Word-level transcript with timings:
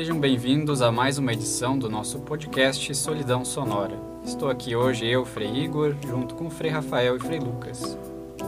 Sejam 0.00 0.18
bem-vindos 0.18 0.80
a 0.80 0.90
mais 0.90 1.18
uma 1.18 1.30
edição 1.30 1.78
do 1.78 1.86
nosso 1.90 2.20
podcast 2.20 2.94
Solidão 2.94 3.44
Sonora. 3.44 4.00
Estou 4.24 4.48
aqui 4.48 4.74
hoje 4.74 5.06
eu, 5.06 5.26
Frei 5.26 5.54
Igor, 5.54 5.94
junto 6.08 6.34
com 6.36 6.46
o 6.46 6.50
Frei 6.50 6.70
Rafael 6.70 7.16
e 7.16 7.20
Frei 7.20 7.38
Lucas. 7.38 7.98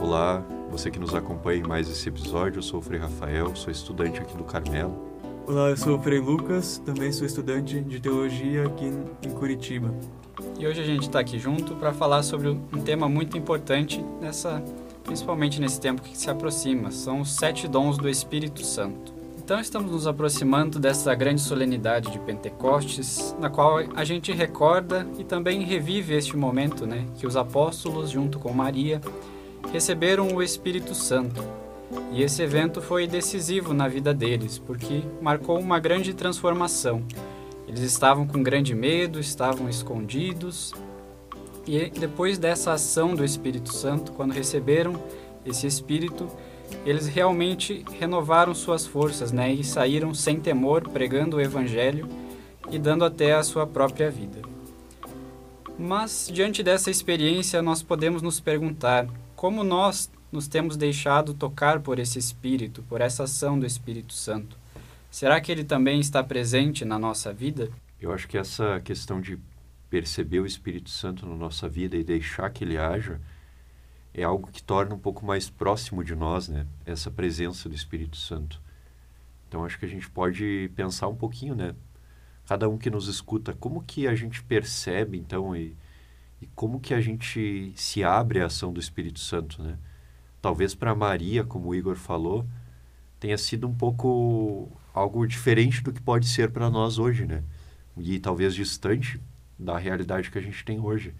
Olá, 0.01 0.43
você 0.71 0.89
que 0.89 0.97
nos 0.97 1.13
acompanha 1.13 1.59
em 1.59 1.67
mais 1.67 1.87
esse 1.87 2.09
episódio, 2.09 2.57
eu 2.57 2.63
sou 2.63 2.79
o 2.79 2.81
Frei 2.81 2.99
Rafael, 2.99 3.55
sou 3.55 3.71
estudante 3.71 4.19
aqui 4.19 4.35
do 4.35 4.43
Carmelo. 4.43 4.97
Olá, 5.45 5.69
eu 5.69 5.77
sou 5.77 5.95
o 5.95 6.01
Frei 6.01 6.17
Lucas, 6.17 6.81
também 6.83 7.11
sou 7.11 7.27
estudante 7.27 7.79
de 7.81 7.99
teologia 7.99 8.65
aqui 8.65 8.91
em 9.23 9.29
Curitiba. 9.29 9.93
E 10.57 10.65
hoje 10.65 10.81
a 10.81 10.85
gente 10.85 11.03
está 11.03 11.19
aqui 11.19 11.37
junto 11.37 11.75
para 11.75 11.93
falar 11.93 12.23
sobre 12.23 12.49
um 12.49 12.81
tema 12.83 13.07
muito 13.07 13.37
importante 13.37 14.03
nessa, 14.19 14.59
principalmente 15.03 15.61
nesse 15.61 15.79
tempo 15.79 16.01
que 16.01 16.17
se 16.17 16.31
aproxima, 16.31 16.89
são 16.89 17.21
os 17.21 17.31
sete 17.31 17.67
dons 17.67 17.95
do 17.95 18.09
Espírito 18.09 18.65
Santo. 18.65 19.12
Então 19.43 19.59
estamos 19.59 19.91
nos 19.91 20.07
aproximando 20.07 20.79
dessa 20.79 21.13
grande 21.13 21.41
solenidade 21.41 22.09
de 22.09 22.17
Pentecostes, 22.17 23.35
na 23.37 23.49
qual 23.49 23.79
a 23.93 24.03
gente 24.05 24.31
recorda 24.31 25.05
e 25.19 25.25
também 25.25 25.63
revive 25.63 26.13
este 26.13 26.37
momento, 26.37 26.87
né, 26.87 27.05
que 27.17 27.27
os 27.27 27.35
apóstolos 27.35 28.09
junto 28.09 28.39
com 28.39 28.53
Maria 28.53 29.01
receberam 29.69 30.33
o 30.33 30.41
Espírito 30.41 30.95
Santo. 30.95 31.43
E 32.13 32.23
esse 32.23 32.41
evento 32.41 32.81
foi 32.81 33.05
decisivo 33.05 33.73
na 33.73 33.89
vida 33.89 34.13
deles, 34.13 34.57
porque 34.57 35.03
marcou 35.21 35.59
uma 35.59 35.77
grande 35.77 36.13
transformação. 36.13 37.03
Eles 37.67 37.81
estavam 37.81 38.25
com 38.25 38.41
grande 38.41 38.73
medo, 38.73 39.19
estavam 39.19 39.67
escondidos, 39.67 40.73
e 41.67 41.89
depois 41.89 42.37
dessa 42.37 42.71
ação 42.71 43.13
do 43.13 43.25
Espírito 43.25 43.73
Santo, 43.73 44.13
quando 44.13 44.31
receberam 44.31 44.93
esse 45.45 45.67
Espírito, 45.67 46.29
eles 46.85 47.07
realmente 47.07 47.83
renovaram 47.99 48.53
suas 48.53 48.85
forças 48.85 49.31
né, 49.31 49.51
e 49.51 49.63
saíram 49.63 50.13
sem 50.13 50.39
temor, 50.39 50.87
pregando 50.89 51.37
o 51.37 51.41
Evangelho 51.41 52.07
e 52.71 52.79
dando 52.79 53.05
até 53.05 53.33
a 53.33 53.43
sua 53.43 53.65
própria 53.65 54.09
vida. 54.09 54.41
Mas, 55.77 56.29
diante 56.31 56.61
dessa 56.61 56.91
experiência, 56.91 57.61
nós 57.61 57.81
podemos 57.81 58.21
nos 58.21 58.39
perguntar 58.39 59.07
como 59.35 59.63
nós 59.63 60.11
nos 60.31 60.47
temos 60.47 60.77
deixado 60.77 61.33
tocar 61.33 61.79
por 61.79 61.99
esse 61.99 62.17
Espírito, 62.17 62.83
por 62.83 63.01
essa 63.01 63.23
ação 63.23 63.59
do 63.59 63.65
Espírito 63.65 64.13
Santo. 64.13 64.57
Será 65.09 65.39
que 65.39 65.51
ele 65.51 65.63
também 65.63 65.99
está 65.99 66.23
presente 66.23 66.83
na 66.83 66.97
nossa 66.97 67.31
vida? 67.31 67.69
Eu 68.01 68.11
acho 68.11 68.27
que 68.27 68.37
essa 68.37 68.81
questão 68.81 69.21
de 69.21 69.37
perceber 69.89 70.39
o 70.39 70.45
Espírito 70.45 70.89
Santo 70.89 71.25
na 71.25 71.35
nossa 71.35 71.69
vida 71.69 71.95
e 71.95 72.03
deixar 72.03 72.49
que 72.49 72.63
ele 72.63 72.77
haja 72.77 73.21
é 74.13 74.23
algo 74.23 74.51
que 74.51 74.61
torna 74.61 74.93
um 74.93 74.99
pouco 74.99 75.25
mais 75.25 75.49
próximo 75.49 76.03
de 76.03 76.15
nós, 76.15 76.47
né? 76.47 76.67
Essa 76.85 77.09
presença 77.09 77.67
do 77.67 77.75
Espírito 77.75 78.17
Santo. 78.17 78.61
Então 79.47 79.65
acho 79.65 79.79
que 79.79 79.85
a 79.85 79.89
gente 79.89 80.09
pode 80.09 80.71
pensar 80.75 81.07
um 81.07 81.15
pouquinho, 81.15 81.55
né? 81.55 81.73
Cada 82.45 82.69
um 82.69 82.77
que 82.77 82.89
nos 82.89 83.07
escuta, 83.07 83.53
como 83.53 83.83
que 83.83 84.07
a 84.07 84.13
gente 84.13 84.43
percebe 84.43 85.17
então 85.17 85.55
e, 85.55 85.75
e 86.41 86.47
como 86.55 86.79
que 86.79 86.93
a 86.93 87.01
gente 87.01 87.73
se 87.75 88.03
abre 88.03 88.41
à 88.41 88.45
ação 88.45 88.71
do 88.71 88.79
Espírito 88.79 89.19
Santo, 89.19 89.63
né? 89.63 89.77
Talvez 90.41 90.75
para 90.75 90.93
Maria, 90.93 91.43
como 91.43 91.69
o 91.69 91.75
Igor 91.75 91.95
falou, 91.95 92.45
tenha 93.19 93.37
sido 93.37 93.67
um 93.67 93.73
pouco 93.73 94.69
algo 94.93 95.25
diferente 95.25 95.81
do 95.81 95.93
que 95.93 96.01
pode 96.01 96.27
ser 96.27 96.51
para 96.51 96.69
nós 96.69 96.99
hoje, 96.99 97.25
né? 97.25 97.43
E 97.97 98.19
talvez 98.19 98.53
distante 98.53 99.19
da 99.57 99.77
realidade 99.77 100.29
que 100.29 100.37
a 100.37 100.41
gente 100.41 100.63
tem 100.65 100.79
hoje. 100.79 101.15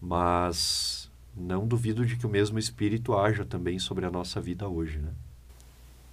Mas 0.00 0.89
não 1.36 1.66
duvido 1.66 2.04
de 2.04 2.16
que 2.16 2.26
o 2.26 2.30
mesmo 2.30 2.58
Espírito 2.58 3.16
haja 3.16 3.44
também 3.44 3.78
sobre 3.78 4.04
a 4.04 4.10
nossa 4.10 4.40
vida 4.40 4.68
hoje, 4.68 4.98
né? 4.98 5.10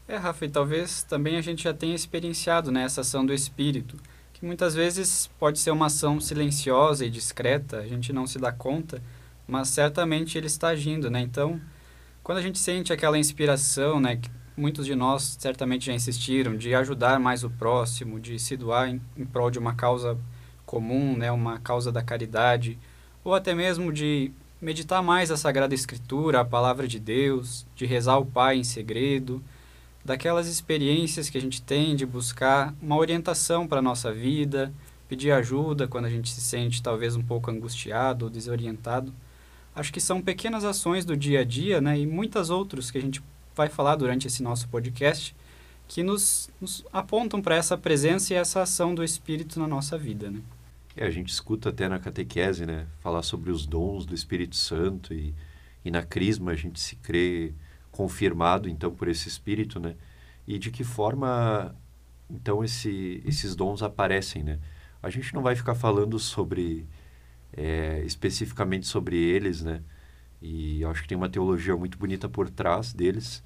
É, 0.08 0.16
Rafa, 0.16 0.46
e 0.46 0.50
talvez 0.50 1.03
também 1.03 1.36
a 1.36 1.42
gente 1.42 1.64
já 1.64 1.74
tenha 1.74 1.94
experienciado 1.94 2.72
né, 2.72 2.84
essa 2.84 3.02
ação 3.02 3.25
do 3.25 3.34
Espírito, 3.34 3.97
que 4.31 4.46
muitas 4.46 4.74
vezes 4.74 5.30
pode 5.38 5.59
ser 5.59 5.72
uma 5.72 5.88
ação 5.88 6.22
silenciosa 6.22 7.06
e 7.06 7.09
discreta, 7.09 7.80
a 7.80 7.88
gente 7.88 8.14
não 8.14 8.25
se 8.25 8.40
dá 8.40 8.52
conta, 8.52 9.02
mas 9.46 9.68
certamente 9.68 10.38
ele 10.38 10.47
está 10.47 10.69
agindo, 10.69 11.09
né? 11.09 11.19
Então, 11.19 11.59
quando 12.24 12.38
a 12.38 12.42
gente 12.42 12.58
sente 12.58 12.94
aquela 12.94 13.18
inspiração, 13.18 14.00
né, 14.00 14.16
que 14.18 14.30
muitos 14.56 14.86
de 14.86 14.96
nós 14.96 15.38
certamente 15.40 15.88
já 15.88 15.94
insistiram, 15.94 16.56
de 16.56 16.74
ajudar 16.74 17.19
mais 17.19 17.44
o 17.44 17.50
próximo, 17.50 18.19
de 18.19 18.40
se 18.40 18.56
doar 18.56 18.90
em, 18.90 19.02
em 19.18 19.25
prol 19.25 19.52
de 19.52 19.59
uma 19.59 19.75
causa 19.75 20.18
comum, 20.66 21.18
né, 21.18 21.31
uma 21.31 21.59
causa 21.59 21.92
da 21.92 22.02
caridade, 22.02 22.78
ou 23.24 23.34
até 23.34 23.53
mesmo 23.53 23.92
de 23.92 24.31
meditar 24.62 25.03
mais 25.03 25.29
a 25.29 25.38
Sagrada 25.38 25.75
Escritura, 25.75 26.41
a 26.41 26.45
Palavra 26.45 26.88
de 26.88 27.00
Deus, 27.00 27.66
de 27.75 27.85
rezar 27.85 28.18
o 28.18 28.25
Pai 28.25 28.57
em 28.57 28.63
segredo, 28.63 29.44
daquelas 30.03 30.47
experiências 30.47 31.29
que 31.29 31.38
a 31.38 31.41
gente 31.41 31.62
tem 31.62 31.95
de 31.95 32.06
buscar 32.06 32.73
uma 32.81 32.95
orientação 32.97 33.68
para 33.68 33.79
a 33.79 33.81
nossa 33.81 34.12
vida, 34.12 34.73
pedir 35.07 35.31
ajuda 35.31 35.88
quando 35.88 36.06
a 36.06 36.09
gente 36.09 36.29
se 36.29 36.41
sente 36.41 36.81
talvez 36.81 37.16
um 37.16 37.23
pouco 37.23 37.51
angustiado 37.51 38.25
ou 38.25 38.31
desorientado. 38.31 39.13
Acho 39.75 39.94
que 39.94 40.01
são 40.01 40.22
pequenas 40.22 40.63
ações 40.63 41.06
do 41.06 41.16
dia 41.16 41.41
a 41.41 41.44
dia, 41.44 41.79
né, 41.79 42.00
e 42.00 42.07
muitas 42.07 42.50
outras 42.50 42.89
que 42.89 42.97
a 42.97 43.01
gente 43.01 43.22
vai 43.56 43.69
falar 43.69 43.95
durante 43.95 44.28
esse 44.28 44.41
nosso 44.41 44.68
podcast, 44.69 45.35
que 45.88 46.03
nos, 46.03 46.50
nos 46.59 46.84
apontam 46.91 47.41
para 47.41 47.56
essa 47.56 47.78
presença 47.78 48.34
e 48.34 48.38
essa 48.38 48.62
ação 48.62 48.94
do 48.94 49.03
Espírito 49.03 49.59
na 49.59 49.68
nossa 49.68 49.97
vida, 49.97 50.29
né? 50.29 50.41
É, 50.97 51.06
a 51.06 51.12
gente 51.12 51.30
escuta 51.30 51.69
até 51.69 51.88
na 51.88 52.00
catequese, 52.00 52.66
né? 52.66 52.88
Falar 53.00 53.22
sobre 53.22 53.52
os 53.52 53.68
dons 53.68 54.03
do 54.06 54.16
Espírito 54.16 54.56
Santo 54.56 55.13
e, 55.13 55.34
e 55.85 55.91
na 55.91 56.03
crisma 56.03 56.52
a 56.52 56.56
gente 56.56 56.80
se 56.80 56.96
crê 56.96 57.53
confirmado, 57.91 58.68
então, 58.68 58.91
por 58.94 59.07
esse 59.07 59.28
Espírito, 59.30 59.80
né? 59.80 59.96
E 60.47 60.57
de 60.57 60.72
que 60.72 60.84
forma, 60.84 61.75
então, 62.30 62.63
esse, 62.63 63.22
esses 63.25 63.56
dons 63.56 63.84
aparecem, 63.84 64.44
né? 64.44 64.59
A 65.02 65.09
gente 65.12 65.34
não 65.36 65.44
vai 65.44 65.56
ficar 65.56 65.75
falando 65.75 66.18
sobre, 66.18 66.88
é, 67.53 68.02
especificamente 68.06 68.88
sobre 68.88 69.18
eles, 69.18 69.62
né? 69.62 69.84
E 70.41 70.81
eu 70.81 70.90
acho 70.90 71.03
que 71.03 71.07
tem 71.09 71.18
uma 71.18 71.30
teologia 71.30 71.75
muito 71.78 71.97
bonita 71.97 72.28
por 72.28 72.50
trás 72.50 72.94
deles. 72.94 73.44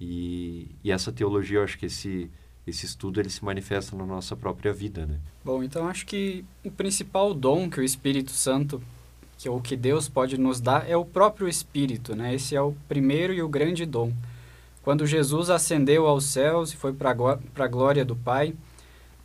E, 0.00 0.76
e 0.84 0.92
essa 0.92 1.12
teologia, 1.12 1.58
eu 1.58 1.64
acho 1.64 1.78
que 1.78 1.86
esse 1.86 2.30
esse 2.70 2.86
estudo 2.86 3.20
ele 3.20 3.30
se 3.30 3.44
manifesta 3.44 3.96
na 3.96 4.04
nossa 4.04 4.36
própria 4.36 4.72
vida, 4.72 5.06
né? 5.06 5.18
Bom, 5.44 5.62
então 5.62 5.88
acho 5.88 6.06
que 6.06 6.44
o 6.64 6.70
principal 6.70 7.32
dom 7.32 7.70
que 7.70 7.80
o 7.80 7.84
Espírito 7.84 8.30
Santo, 8.32 8.82
que 9.36 9.48
é 9.48 9.50
o 9.50 9.60
que 9.60 9.76
Deus 9.76 10.08
pode 10.08 10.38
nos 10.38 10.60
dar, 10.60 10.88
é 10.88 10.96
o 10.96 11.04
próprio 11.04 11.48
Espírito, 11.48 12.14
né? 12.14 12.34
Esse 12.34 12.54
é 12.54 12.60
o 12.60 12.74
primeiro 12.88 13.32
e 13.32 13.42
o 13.42 13.48
grande 13.48 13.86
dom. 13.86 14.12
Quando 14.82 15.06
Jesus 15.06 15.50
ascendeu 15.50 16.06
aos 16.06 16.24
céus 16.24 16.72
e 16.72 16.76
foi 16.76 16.92
para 16.92 17.10
a 17.10 17.68
glória 17.68 18.04
do 18.04 18.16
Pai, 18.16 18.54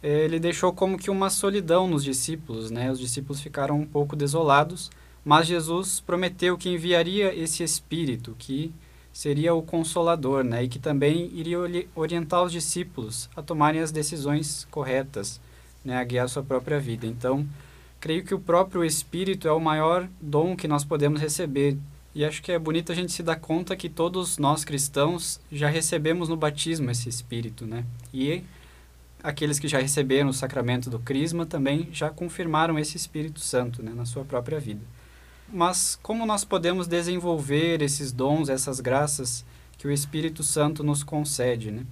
ele 0.02 0.38
deixou 0.40 0.74
como 0.74 0.98
que 0.98 1.10
uma 1.10 1.30
solidão 1.30 1.88
nos 1.88 2.04
discípulos, 2.04 2.70
né? 2.70 2.92
Os 2.92 3.00
discípulos 3.00 3.40
ficaram 3.42 3.80
um 3.80 3.86
pouco 3.86 4.16
desolados, 4.16 4.92
mas 5.24 5.48
Jesus 5.48 6.02
prometeu 6.02 6.58
que 6.58 6.70
enviaria 6.70 7.34
esse 7.34 7.64
Espírito 7.64 8.36
que 8.38 8.74
seria 9.14 9.54
o 9.54 9.62
consolador, 9.62 10.44
né? 10.44 10.64
E 10.64 10.68
que 10.68 10.80
também 10.80 11.30
iria 11.34 11.60
orientar 11.96 12.44
os 12.44 12.52
discípulos 12.52 13.30
a 13.36 13.44
tomarem 13.44 13.80
as 13.80 13.92
decisões 13.92 14.68
corretas, 14.72 15.40
né? 15.86 15.98
A 15.98 16.04
guiar 16.04 16.26
a 16.26 16.28
sua 16.28 16.42
própria 16.42 16.80
vida. 16.80 17.06
Então, 17.06 17.48
creio 18.00 18.26
que 18.26 18.34
o 18.34 18.40
próprio 18.40 18.84
Espírito 18.84 19.48
é 19.48 19.52
o 19.52 19.60
maior 19.60 20.10
dom 20.20 20.56
que 20.56 20.68
nós 20.68 20.84
podemos 20.84 21.22
receber. 21.22 21.78
E 22.16 22.26
acho 22.26 22.42
que 22.42 22.52
é 22.52 22.60
bonito 22.60 22.92
a 22.92 22.96
gente 22.96 23.12
se 23.12 23.24
dar 23.24 23.36
conta 23.38 23.76
que 23.76 23.88
todos 23.88 24.38
nós 24.38 24.66
cristãos 24.66 25.40
já 25.52 25.70
recebemos 25.70 26.28
no 26.28 26.36
batismo 26.36 26.90
esse 26.90 27.08
Espírito, 27.08 27.68
né? 27.68 27.86
E 28.12 28.44
aqueles 29.24 29.60
que 29.60 29.68
já 29.68 29.80
receberam 29.80 30.30
o 30.30 30.34
sacramento 30.34 30.90
do 30.90 31.00
Crisma 31.00 31.46
também 31.46 31.88
já 31.92 32.10
confirmaram 32.10 32.78
esse 32.78 32.98
Espírito 32.98 33.40
Santo, 33.40 33.84
né? 33.84 33.94
Na 33.96 34.06
sua 34.06 34.26
própria 34.26 34.60
vida. 34.60 34.82
Mas 35.54 36.00
como 36.02 36.26
nós 36.26 36.44
podemos 36.44 36.88
desenvolver 36.88 37.84
esses 37.84 38.12
dons, 38.12 38.50
essas 38.50 38.80
graças 38.80 39.46
que 39.78 39.88
o 39.88 39.92
Espírito 39.92 40.42
Santo 40.42 40.84
nos 40.84 41.04
concede, 41.04 41.70
né? 41.70 41.86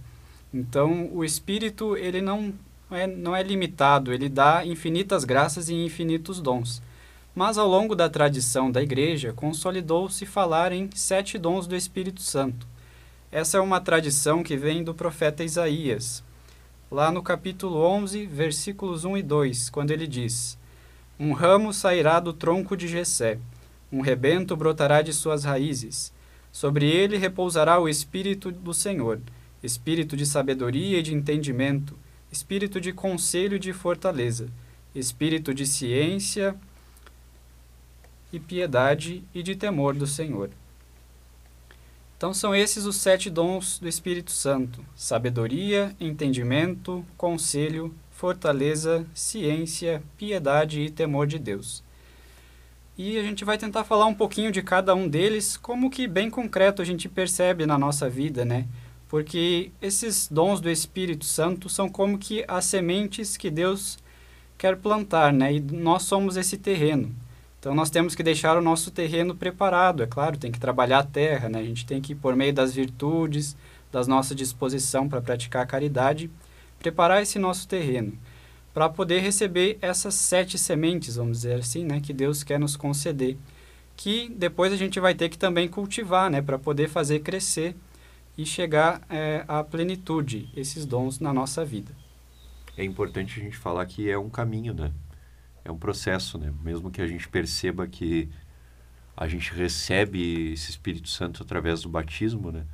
Então, 0.52 1.10
o 1.14 1.24
Espírito, 1.24 1.96
ele 1.96 2.22
não 2.22 2.54
é, 2.90 3.06
não 3.06 3.36
é 3.36 3.44
limitado, 3.44 4.12
ele 4.12 4.28
dá 4.28 4.66
infinitas 4.66 5.24
graças 5.24 5.70
e 5.70 5.76
infinitos 5.76 6.42
dons. 6.42 6.82
Mas 7.36 7.58
ao 7.58 7.68
longo 7.68 7.96
da 7.96 8.10
tradição 8.10 8.72
da 8.72 8.82
Igreja, 8.82 9.32
consolidou-se 9.32 10.26
falar 10.26 10.72
em 10.72 10.90
sete 10.96 11.38
dons 11.38 11.68
do 11.68 11.76
Espírito 11.76 12.22
Santo. 12.22 12.68
Essa 13.32 13.60
é 13.60 13.62
uma 13.62 13.80
tradição 13.80 14.42
que 14.42 14.58
vem 14.58 14.84
do 14.84 14.94
profeta 14.94 15.44
Isaías, 15.44 16.24
lá 16.90 17.12
no 17.12 17.22
capítulo 17.22 17.78
11, 17.78 18.26
versículos 18.26 19.06
1 19.06 19.18
e 19.18 19.24
2, 19.24 19.70
quando 19.70 19.92
ele 19.92 20.08
diz: 20.08 20.58
Um 21.18 21.32
ramo 21.32 21.72
sairá 21.72 22.20
do 22.20 22.34
tronco 22.34 22.76
de 22.76 22.90
Jessé, 22.90 23.40
um 23.92 24.02
rebento 24.02 24.56
brotará 24.56 25.02
de 25.02 25.12
suas 25.12 25.44
raízes. 25.44 26.14
Sobre 26.52 26.90
ele 26.90 27.18
repousará 27.18 27.80
o 27.80 27.90
Espírito 27.90 28.52
do 28.52 28.74
Senhor, 28.74 29.20
espírito 29.64 30.18
de 30.18 30.26
sabedoria 30.26 31.00
e 31.00 31.04
de 31.04 31.14
entendimento, 31.14 31.98
espírito 32.32 32.80
de 32.80 32.92
conselho 32.92 33.56
e 33.56 33.60
de 33.60 33.74
fortaleza, 33.74 34.50
espírito 34.94 35.54
de 35.54 35.66
ciência 35.66 36.56
e 38.32 38.40
piedade 38.40 39.24
e 39.34 39.44
de 39.44 39.56
temor 39.56 39.94
do 39.94 40.08
Senhor. 40.08 40.50
Então 42.18 42.34
são 42.34 42.54
esses 42.56 42.86
os 42.86 42.98
sete 42.98 43.30
dons 43.30 43.80
do 43.80 43.88
Espírito 43.88 44.32
Santo: 44.32 44.86
sabedoria, 44.96 45.96
entendimento, 46.00 47.04
conselho, 47.18 47.94
fortaleza, 48.12 49.06
ciência, 49.14 50.04
piedade 50.18 50.82
e 50.82 50.90
temor 50.92 51.26
de 51.26 51.40
Deus. 51.40 51.84
E 52.98 53.18
a 53.18 53.24
gente 53.24 53.46
vai 53.46 53.58
tentar 53.58 53.84
falar 53.84 54.06
um 54.06 54.14
pouquinho 54.14 54.52
de 54.52 54.62
cada 54.62 54.94
um 54.94 55.08
deles, 55.08 55.56
como 55.56 55.90
que 55.90 56.08
bem 56.08 56.30
concreto 56.30 56.82
a 56.82 56.86
gente 56.86 57.08
percebe 57.08 57.66
na 57.66 57.78
nossa 57.78 58.10
vida, 58.10 58.44
né? 58.44 58.68
Porque 59.08 59.72
esses 59.82 60.28
dons 60.30 60.60
do 60.60 60.70
Espírito 60.70 61.26
Santo 61.26 61.70
são 61.70 61.90
como 61.90 62.18
que 62.18 62.44
as 62.48 62.66
sementes 62.66 63.38
que 63.38 63.50
Deus 63.50 63.98
quer 64.58 64.76
plantar, 64.78 65.32
né? 65.32 65.54
E 65.54 65.60
nós 65.60 66.04
somos 66.04 66.36
esse 66.36 66.58
terreno. 66.58 67.16
Então 67.60 67.74
nós 67.74 67.90
temos 67.90 68.14
que 68.14 68.24
deixar 68.24 68.58
o 68.58 68.62
nosso 68.62 68.92
terreno 68.92 69.36
preparado, 69.36 70.04
é 70.04 70.08
claro, 70.08 70.38
tem 70.38 70.52
que 70.52 70.60
trabalhar 70.60 71.00
a 71.00 71.04
terra, 71.04 71.48
né? 71.48 71.60
A 71.60 71.64
gente 71.64 71.86
tem 71.86 72.02
que 72.02 72.14
por 72.14 72.36
meio 72.36 72.54
das 72.54 72.74
virtudes, 72.74 73.56
das 73.92 74.08
nossa 74.08 74.36
disposição 74.36 75.08
para 75.08 75.22
praticar 75.22 75.64
a 75.64 75.68
caridade, 75.68 76.30
preparar 76.80 77.22
esse 77.22 77.40
nosso 77.40 77.68
terreno 77.68 78.18
para 78.74 78.90
poder 78.90 79.20
receber 79.20 79.78
essas 79.82 80.16
sete 80.16 80.58
sementes, 80.58 81.16
vamos 81.16 81.42
dizer 81.42 81.60
assim, 81.60 81.84
né, 81.84 82.00
que 82.00 82.14
Deus 82.14 82.44
quer 82.44 82.60
nos 82.60 82.76
conceder, 82.76 83.38
que 83.98 84.30
depois 84.30 84.72
a 84.72 84.78
gente 84.78 85.00
vai 85.00 85.14
ter 85.14 85.30
que 85.30 85.38
também 85.38 85.68
cultivar, 85.68 86.30
né, 86.30 86.42
para 86.42 86.58
poder 86.58 86.88
fazer 86.88 87.20
crescer 87.20 87.76
e 88.38 88.46
chegar 88.46 89.02
é, 89.10 89.44
à 89.48 89.64
plenitude 89.64 90.50
esses 90.56 90.86
dons 90.86 91.20
na 91.20 91.34
nossa 91.34 91.66
vida. 91.66 91.92
É 92.78 92.84
importante 92.84 93.40
a 93.40 93.44
gente 93.44 93.58
falar 93.58 93.86
que 93.86 94.10
é 94.10 94.18
um 94.18 94.30
caminho, 94.30 94.74
né? 94.74 94.92
É 95.64 95.72
um 95.72 95.78
processo, 95.78 96.38
né? 96.38 96.52
Mesmo 96.64 96.90
que 96.90 97.02
a 97.02 97.08
gente 97.08 97.28
perceba 97.28 97.86
que 97.86 98.30
a 99.16 99.28
gente 99.28 99.54
recebe 99.54 100.54
esse 100.54 100.72
Espírito 100.72 101.10
Santo 101.10 101.44
através 101.44 101.82
do 101.82 101.90
batismo, 101.90 102.52
né? 102.52 102.66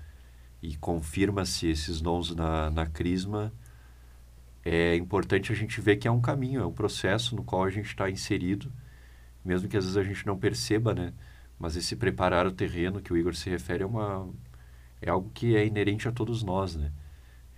E 0.62 0.78
confirma-se 0.78 1.68
esses 1.68 2.00
dons 2.00 2.34
na, 2.34 2.70
na 2.70 2.86
crisma, 2.86 3.52
é 4.68 4.96
importante 4.96 5.52
a 5.52 5.56
gente 5.56 5.80
ver 5.80 5.98
que 5.98 6.08
é 6.08 6.12
um 6.12 6.22
caminho, 6.22 6.62
é 6.62 6.66
um 6.66 6.74
processo 6.74 7.36
no 7.36 7.44
qual 7.44 7.64
a 7.64 7.70
gente 7.70 7.88
está 7.88 8.10
inserido, 8.10 8.72
mesmo 9.44 9.70
que 9.70 9.78
às 9.78 9.86
vezes 9.86 9.98
a 9.98 10.04
gente 10.04 10.26
não 10.26 10.38
perceba, 10.38 10.94
né? 10.94 11.14
Mas 11.58 11.76
esse 11.76 11.96
preparar 11.96 12.46
o 12.46 12.52
terreno 12.52 13.02
que 13.02 13.14
o 13.14 13.18
Igor 13.18 13.36
se 13.36 13.50
refere 13.50 13.84
é 13.84 13.86
uma 13.86 14.30
é 15.02 15.10
algo 15.10 15.30
que 15.34 15.56
é 15.56 15.66
inerente 15.66 16.08
a 16.08 16.12
todos 16.12 16.44
nós, 16.44 16.76
né? 16.76 16.92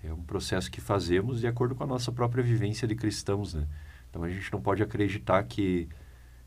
É 0.03 0.13
um 0.13 0.23
processo 0.23 0.71
que 0.71 0.79
fazemos 0.79 1.41
de 1.41 1.47
acordo 1.47 1.75
com 1.75 1.83
a 1.83 1.87
nossa 1.87 2.11
própria 2.11 2.43
vivência 2.43 2.87
de 2.87 2.95
cristãos, 2.95 3.53
né? 3.53 3.67
Então 4.09 4.23
a 4.23 4.29
gente 4.29 4.51
não 4.51 4.61
pode 4.61 4.83
acreditar 4.83 5.43
que 5.43 5.89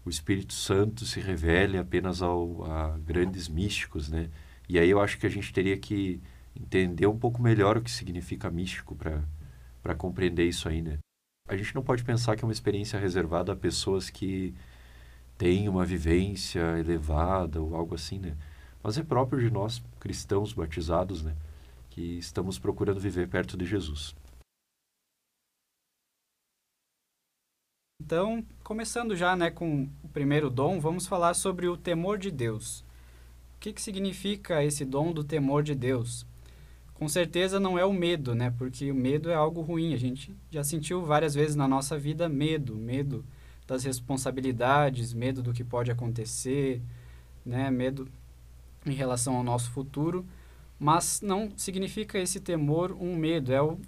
o 0.05 0.11
Espírito 0.11 0.53
Santo 0.53 1.05
se 1.07 1.21
revele 1.21 1.79
apenas 1.79 2.23
ao, 2.23 2.65
a 2.71 2.99
grandes 2.99 3.49
místicos, 3.49 4.09
né? 4.09 4.31
E 4.69 4.79
aí 4.79 4.91
eu 4.91 5.01
acho 5.01 5.19
que 5.19 5.27
a 5.27 5.31
gente 5.31 5.53
teria 5.53 5.77
que 5.77 6.21
entender 6.55 7.07
um 7.07 7.19
pouco 7.19 7.43
melhor 7.43 7.79
o 7.79 7.83
que 7.83 7.91
significa 7.91 8.51
místico 8.51 8.95
para 8.95 9.23
para 9.83 9.95
compreender 9.95 10.47
isso 10.47 10.69
aí, 10.69 10.81
né? 10.81 10.99
A 11.49 11.57
gente 11.57 11.75
não 11.75 11.83
pode 11.83 12.05
pensar 12.05 12.37
que 12.37 12.45
é 12.45 12.47
uma 12.47 12.53
experiência 12.53 12.99
reservada 12.99 13.53
a 13.53 13.57
pessoas 13.57 14.09
que 14.09 14.55
têm 15.37 15.69
uma 15.69 15.85
vivência 15.85 16.79
elevada 16.79 17.61
ou 17.61 17.75
algo 17.75 17.95
assim, 17.95 18.19
né? 18.19 18.37
Mas 18.83 18.97
é 18.97 19.03
próprio 19.03 19.41
de 19.41 19.51
nós, 19.51 19.83
cristãos 19.99 20.53
batizados, 20.53 21.23
né? 21.23 21.37
Que 21.91 22.19
estamos 22.19 22.59
procurando 22.59 23.01
viver 23.01 23.29
perto 23.29 23.57
de 23.57 23.67
Jesus. 23.67 24.15
Então, 28.01 28.45
começando 28.65 29.15
já 29.15 29.37
né, 29.37 29.51
com 29.51 29.89
o 30.03 30.09
primeiro 30.09 30.51
dom, 30.51 30.81
vamos 30.81 31.07
falar 31.07 31.35
sobre 31.35 31.69
o 31.69 31.77
temor 31.77 32.19
de 32.19 32.33
Deus. 32.33 32.81
O 33.55 33.61
que, 33.61 33.73
que 33.73 33.81
significa 33.81 34.65
esse 34.65 34.85
dom 34.85 35.13
do 35.13 35.23
temor 35.23 35.63
de 35.63 35.75
Deus? 35.75 36.27
Com 37.03 37.09
certeza 37.09 37.59
não 37.59 37.77
é 37.77 37.85
o 37.85 37.93
medo, 37.93 38.33
né? 38.33 38.55
Porque 38.57 38.89
o 38.93 38.95
medo 38.95 39.29
é 39.29 39.35
algo 39.35 39.61
ruim. 39.61 39.93
A 39.93 39.97
gente 39.97 40.33
já 40.53 40.63
sentiu 40.63 41.05
várias 41.05 41.35
vezes 41.35 41.57
na 41.57 41.67
nossa 41.67 41.99
vida 41.99 42.29
medo, 42.29 42.77
medo 42.77 43.25
das 43.67 43.83
responsabilidades, 43.83 45.13
medo 45.13 45.43
do 45.43 45.53
que 45.53 45.65
pode 45.65 45.91
acontecer, 45.91 46.81
né? 47.45 47.73
Medo 47.73 48.07
em 48.87 48.93
relação 48.93 49.35
ao 49.35 49.43
nosso 49.43 49.73
futuro, 49.73 50.25
mas 50.79 51.21
não 51.21 51.51
significa 51.57 52.21
esse 52.21 52.39
temor 52.39 52.93
um 52.93 53.17
medo, 53.17 53.53
é 53.53 53.61
o 53.61 53.81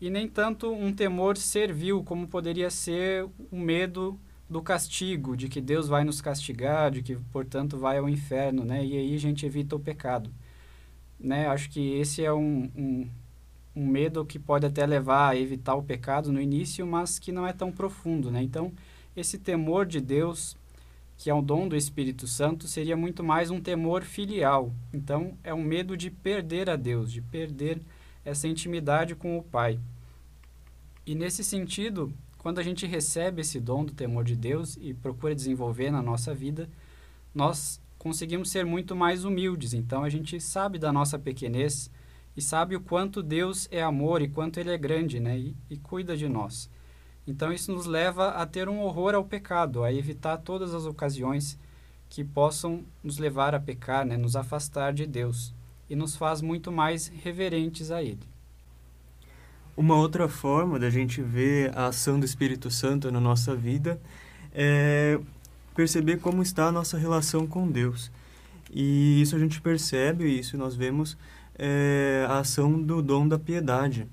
e 0.00 0.08
nem 0.08 0.28
tanto 0.28 0.72
um 0.72 0.92
temor 0.92 1.36
servil 1.36 2.04
como 2.04 2.28
poderia 2.28 2.70
ser 2.70 3.26
o 3.50 3.58
medo 3.58 4.16
do 4.48 4.62
castigo, 4.62 5.36
de 5.36 5.48
que 5.48 5.60
Deus 5.60 5.88
vai 5.88 6.04
nos 6.04 6.20
castigar, 6.20 6.92
de 6.92 7.02
que 7.02 7.16
portanto 7.32 7.76
vai 7.76 7.98
ao 7.98 8.08
inferno, 8.08 8.64
né? 8.64 8.84
E 8.84 8.96
aí 8.96 9.12
a 9.12 9.18
gente 9.18 9.44
evita 9.44 9.74
o 9.74 9.80
pecado 9.80 10.30
né? 11.18 11.48
Acho 11.48 11.70
que 11.70 11.94
esse 11.94 12.24
é 12.24 12.32
um, 12.32 12.70
um, 12.76 13.08
um, 13.74 13.86
medo 13.86 14.24
que 14.24 14.38
pode 14.38 14.66
até 14.66 14.86
levar 14.86 15.30
a 15.30 15.36
evitar 15.36 15.74
o 15.74 15.82
pecado 15.82 16.30
no 16.32 16.40
início, 16.40 16.86
mas 16.86 17.18
que 17.18 17.32
não 17.32 17.46
é 17.46 17.52
tão 17.52 17.72
profundo, 17.72 18.30
né? 18.30 18.42
Então, 18.42 18.72
esse 19.16 19.38
temor 19.38 19.84
de 19.86 20.00
Deus, 20.00 20.56
que 21.16 21.28
é 21.28 21.34
um 21.34 21.42
dom 21.42 21.66
do 21.66 21.76
Espírito 21.76 22.26
Santo, 22.26 22.68
seria 22.68 22.96
muito 22.96 23.24
mais 23.24 23.50
um 23.50 23.60
temor 23.60 24.04
filial. 24.04 24.72
Então, 24.92 25.36
é 25.42 25.52
um 25.52 25.62
medo 25.62 25.96
de 25.96 26.10
perder 26.10 26.70
a 26.70 26.76
Deus, 26.76 27.10
de 27.10 27.20
perder 27.20 27.80
essa 28.24 28.46
intimidade 28.46 29.14
com 29.14 29.38
o 29.38 29.42
Pai. 29.42 29.80
E 31.04 31.14
nesse 31.14 31.42
sentido, 31.42 32.12
quando 32.36 32.58
a 32.58 32.62
gente 32.62 32.86
recebe 32.86 33.40
esse 33.40 33.58
dom 33.58 33.84
do 33.84 33.92
temor 33.92 34.24
de 34.24 34.36
Deus 34.36 34.78
e 34.80 34.94
procura 34.94 35.34
desenvolver 35.34 35.90
na 35.90 36.02
nossa 36.02 36.34
vida, 36.34 36.68
nós 37.34 37.80
conseguimos 37.98 38.50
ser 38.50 38.64
muito 38.64 38.94
mais 38.94 39.24
humildes. 39.24 39.74
Então 39.74 40.04
a 40.04 40.08
gente 40.08 40.40
sabe 40.40 40.78
da 40.78 40.92
nossa 40.92 41.18
pequenez 41.18 41.90
e 42.36 42.40
sabe 42.40 42.76
o 42.76 42.80
quanto 42.80 43.22
Deus 43.22 43.68
é 43.70 43.82
amor 43.82 44.22
e 44.22 44.28
quanto 44.28 44.60
Ele 44.60 44.70
é 44.70 44.78
grande, 44.78 45.18
né? 45.18 45.36
E, 45.36 45.56
e 45.68 45.76
cuida 45.76 46.16
de 46.16 46.28
nós. 46.28 46.70
Então 47.26 47.52
isso 47.52 47.72
nos 47.72 47.84
leva 47.84 48.28
a 48.28 48.46
ter 48.46 48.68
um 48.68 48.80
horror 48.80 49.14
ao 49.14 49.24
pecado, 49.24 49.82
a 49.82 49.92
evitar 49.92 50.38
todas 50.38 50.72
as 50.72 50.86
ocasiões 50.86 51.58
que 52.08 52.24
possam 52.24 52.84
nos 53.02 53.18
levar 53.18 53.54
a 53.54 53.60
pecar, 53.60 54.06
né? 54.06 54.16
Nos 54.16 54.36
afastar 54.36 54.92
de 54.92 55.04
Deus 55.04 55.52
e 55.90 55.96
nos 55.96 56.16
faz 56.16 56.40
muito 56.40 56.70
mais 56.70 57.08
reverentes 57.08 57.90
a 57.90 58.02
Ele. 58.02 58.26
Uma 59.76 59.96
outra 59.96 60.28
forma 60.28 60.78
da 60.78 60.90
gente 60.90 61.22
ver 61.22 61.76
a 61.76 61.86
ação 61.86 62.18
do 62.18 62.26
Espírito 62.26 62.70
Santo 62.70 63.12
na 63.12 63.20
nossa 63.20 63.54
vida 63.54 64.00
é 64.52 65.20
perceber 65.78 66.16
como 66.16 66.42
está 66.42 66.66
a 66.66 66.72
nossa 66.72 66.98
relação 66.98 67.46
com 67.46 67.70
Deus. 67.70 68.10
E 68.68 69.22
isso 69.22 69.36
a 69.36 69.38
gente 69.38 69.60
percebe, 69.60 70.24
isso 70.24 70.58
nós 70.58 70.74
vemos 70.74 71.16
é, 71.56 72.26
a 72.28 72.40
ação 72.40 72.82
do 72.82 73.00
dom 73.00 73.28
da 73.28 73.38
piedade. 73.38 74.04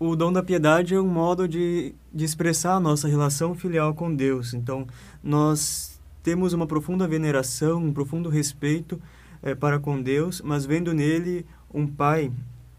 O 0.00 0.16
dom 0.16 0.32
da 0.32 0.42
piedade 0.42 0.94
é 0.94 0.98
um 0.98 1.06
modo 1.06 1.46
de, 1.46 1.94
de 2.10 2.24
expressar 2.24 2.72
a 2.72 2.80
nossa 2.80 3.06
relação 3.06 3.54
filial 3.54 3.92
com 3.92 4.14
Deus. 4.14 4.54
Então, 4.54 4.86
nós 5.22 6.00
temos 6.22 6.54
uma 6.54 6.66
profunda 6.66 7.06
veneração, 7.06 7.84
um 7.84 7.92
profundo 7.92 8.30
respeito 8.30 8.98
é, 9.42 9.54
para 9.54 9.78
com 9.78 10.00
Deus, 10.00 10.40
mas 10.40 10.64
vendo 10.64 10.94
nele 10.94 11.44
um 11.70 11.86
Pai, 11.86 12.32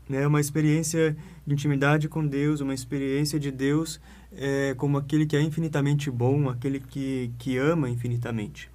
né, 0.10 0.25
uma 0.25 0.42
experiência 0.42 1.16
de 1.46 1.54
intimidade 1.54 2.10
com 2.10 2.25
Deus, 2.25 2.60
uma 2.60 2.74
experiência 2.74 3.39
de 3.39 3.51
Deus 3.51 4.01
é, 4.36 4.74
como 4.77 4.98
aquele 4.98 5.25
que 5.25 5.36
é 5.36 5.41
infinitamente 5.41 6.09
bom, 6.09 6.50
aquele 6.50 6.79
que, 6.79 7.31
que 7.38 7.57
ama 7.57 7.89
infinitamente. 7.89 8.69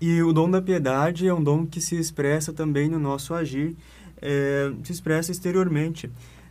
E 0.00 0.22
o 0.22 0.32
dom 0.32 0.50
da 0.50 0.62
piedade 0.62 1.26
é 1.26 1.34
um 1.34 1.42
dom 1.42 1.66
que 1.66 1.80
se 1.80 1.96
expressa 1.96 2.52
também 2.52 2.88
no 2.88 2.98
nosso 2.98 3.34
agir, 3.34 3.76
é, 4.22 4.72
se 4.84 4.92
expressa 4.92 5.32
exteriormente. 5.32 6.10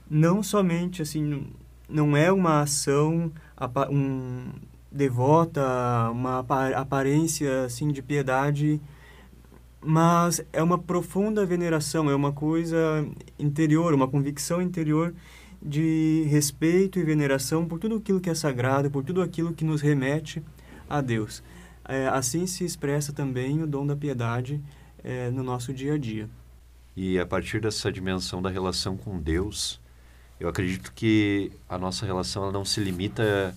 Não 0.09 0.43
somente, 0.43 1.01
assim, 1.01 1.47
não 1.87 2.15
é 2.15 2.31
uma 2.31 2.61
ação 2.61 3.31
um, 3.89 4.49
devota, 4.91 5.61
uma 6.11 6.39
aparência, 6.75 7.65
assim, 7.65 7.91
de 7.91 8.01
piedade, 8.01 8.81
mas 9.81 10.43
é 10.51 10.61
uma 10.61 10.77
profunda 10.77 11.45
veneração, 11.45 12.09
é 12.09 12.15
uma 12.15 12.33
coisa 12.33 13.07
interior, 13.39 13.93
uma 13.93 14.07
convicção 14.07 14.61
interior 14.61 15.13
de 15.61 16.25
respeito 16.29 16.99
e 16.99 17.03
veneração 17.03 17.65
por 17.65 17.79
tudo 17.79 17.95
aquilo 17.95 18.19
que 18.19 18.29
é 18.29 18.35
sagrado, 18.35 18.91
por 18.91 19.03
tudo 19.03 19.21
aquilo 19.21 19.53
que 19.53 19.65
nos 19.65 19.81
remete 19.81 20.41
a 20.89 21.01
Deus. 21.01 21.43
É, 21.87 22.07
assim 22.07 22.45
se 22.45 22.65
expressa 22.65 23.13
também 23.13 23.61
o 23.61 23.67
dom 23.67 23.85
da 23.85 23.95
piedade 23.95 24.61
é, 25.03 25.29
no 25.29 25.43
nosso 25.43 25.73
dia 25.73 25.93
a 25.93 25.97
dia. 25.97 26.29
E 26.95 27.19
a 27.19 27.25
partir 27.25 27.61
dessa 27.61 27.91
dimensão 27.91 28.41
da 28.41 28.49
relação 28.49 28.97
com 28.97 29.19
Deus, 29.19 29.79
eu 30.39 30.49
acredito 30.49 30.91
que 30.93 31.51
a 31.69 31.77
nossa 31.77 32.05
relação 32.05 32.43
ela 32.43 32.51
não 32.51 32.65
se 32.65 32.79
limita 32.79 33.55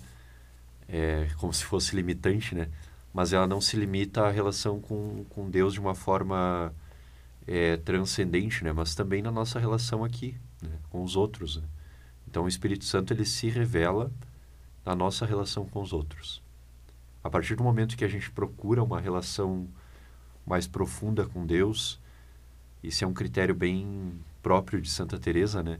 é, 0.88 1.28
como 1.38 1.52
se 1.52 1.64
fosse 1.64 1.94
limitante, 1.94 2.54
né? 2.54 2.68
Mas 3.12 3.32
ela 3.32 3.46
não 3.46 3.60
se 3.60 3.76
limita 3.76 4.22
à 4.22 4.30
relação 4.30 4.80
com, 4.80 5.24
com 5.30 5.50
Deus 5.50 5.72
de 5.72 5.80
uma 5.80 5.94
forma 5.94 6.72
é, 7.46 7.76
transcendente, 7.78 8.62
né? 8.62 8.72
Mas 8.72 8.94
também 8.94 9.22
na 9.22 9.30
nossa 9.30 9.58
relação 9.58 10.04
aqui, 10.04 10.36
né? 10.62 10.70
com 10.88 11.02
os 11.02 11.16
outros. 11.16 11.56
Né? 11.56 11.62
Então 12.30 12.44
o 12.44 12.48
Espírito 12.48 12.84
Santo 12.84 13.12
ele 13.12 13.24
se 13.24 13.48
revela 13.48 14.10
na 14.86 14.94
nossa 14.94 15.26
relação 15.26 15.66
com 15.66 15.82
os 15.82 15.92
outros. 15.92 16.40
A 17.22 17.28
partir 17.28 17.56
do 17.56 17.64
momento 17.64 17.96
que 17.96 18.04
a 18.04 18.08
gente 18.08 18.30
procura 18.30 18.82
uma 18.82 19.00
relação 19.00 19.68
mais 20.46 20.66
profunda 20.66 21.26
com 21.26 21.44
Deus, 21.44 22.00
Isso 22.82 23.04
é 23.04 23.06
um 23.06 23.12
critério 23.12 23.54
bem 23.54 24.14
próprio 24.42 24.80
de 24.80 24.88
Santa 24.88 25.18
Teresa, 25.18 25.62
né? 25.62 25.78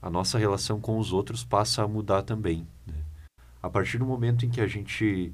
A 0.00 0.08
nossa 0.08 0.38
relação 0.38 0.80
com 0.80 0.96
os 0.98 1.12
outros 1.12 1.44
passa 1.44 1.82
a 1.82 1.88
mudar 1.88 2.22
também. 2.22 2.66
Né? 2.86 2.94
A 3.60 3.68
partir 3.68 3.98
do 3.98 4.06
momento 4.06 4.46
em 4.46 4.50
que 4.50 4.60
a 4.60 4.66
gente 4.66 5.32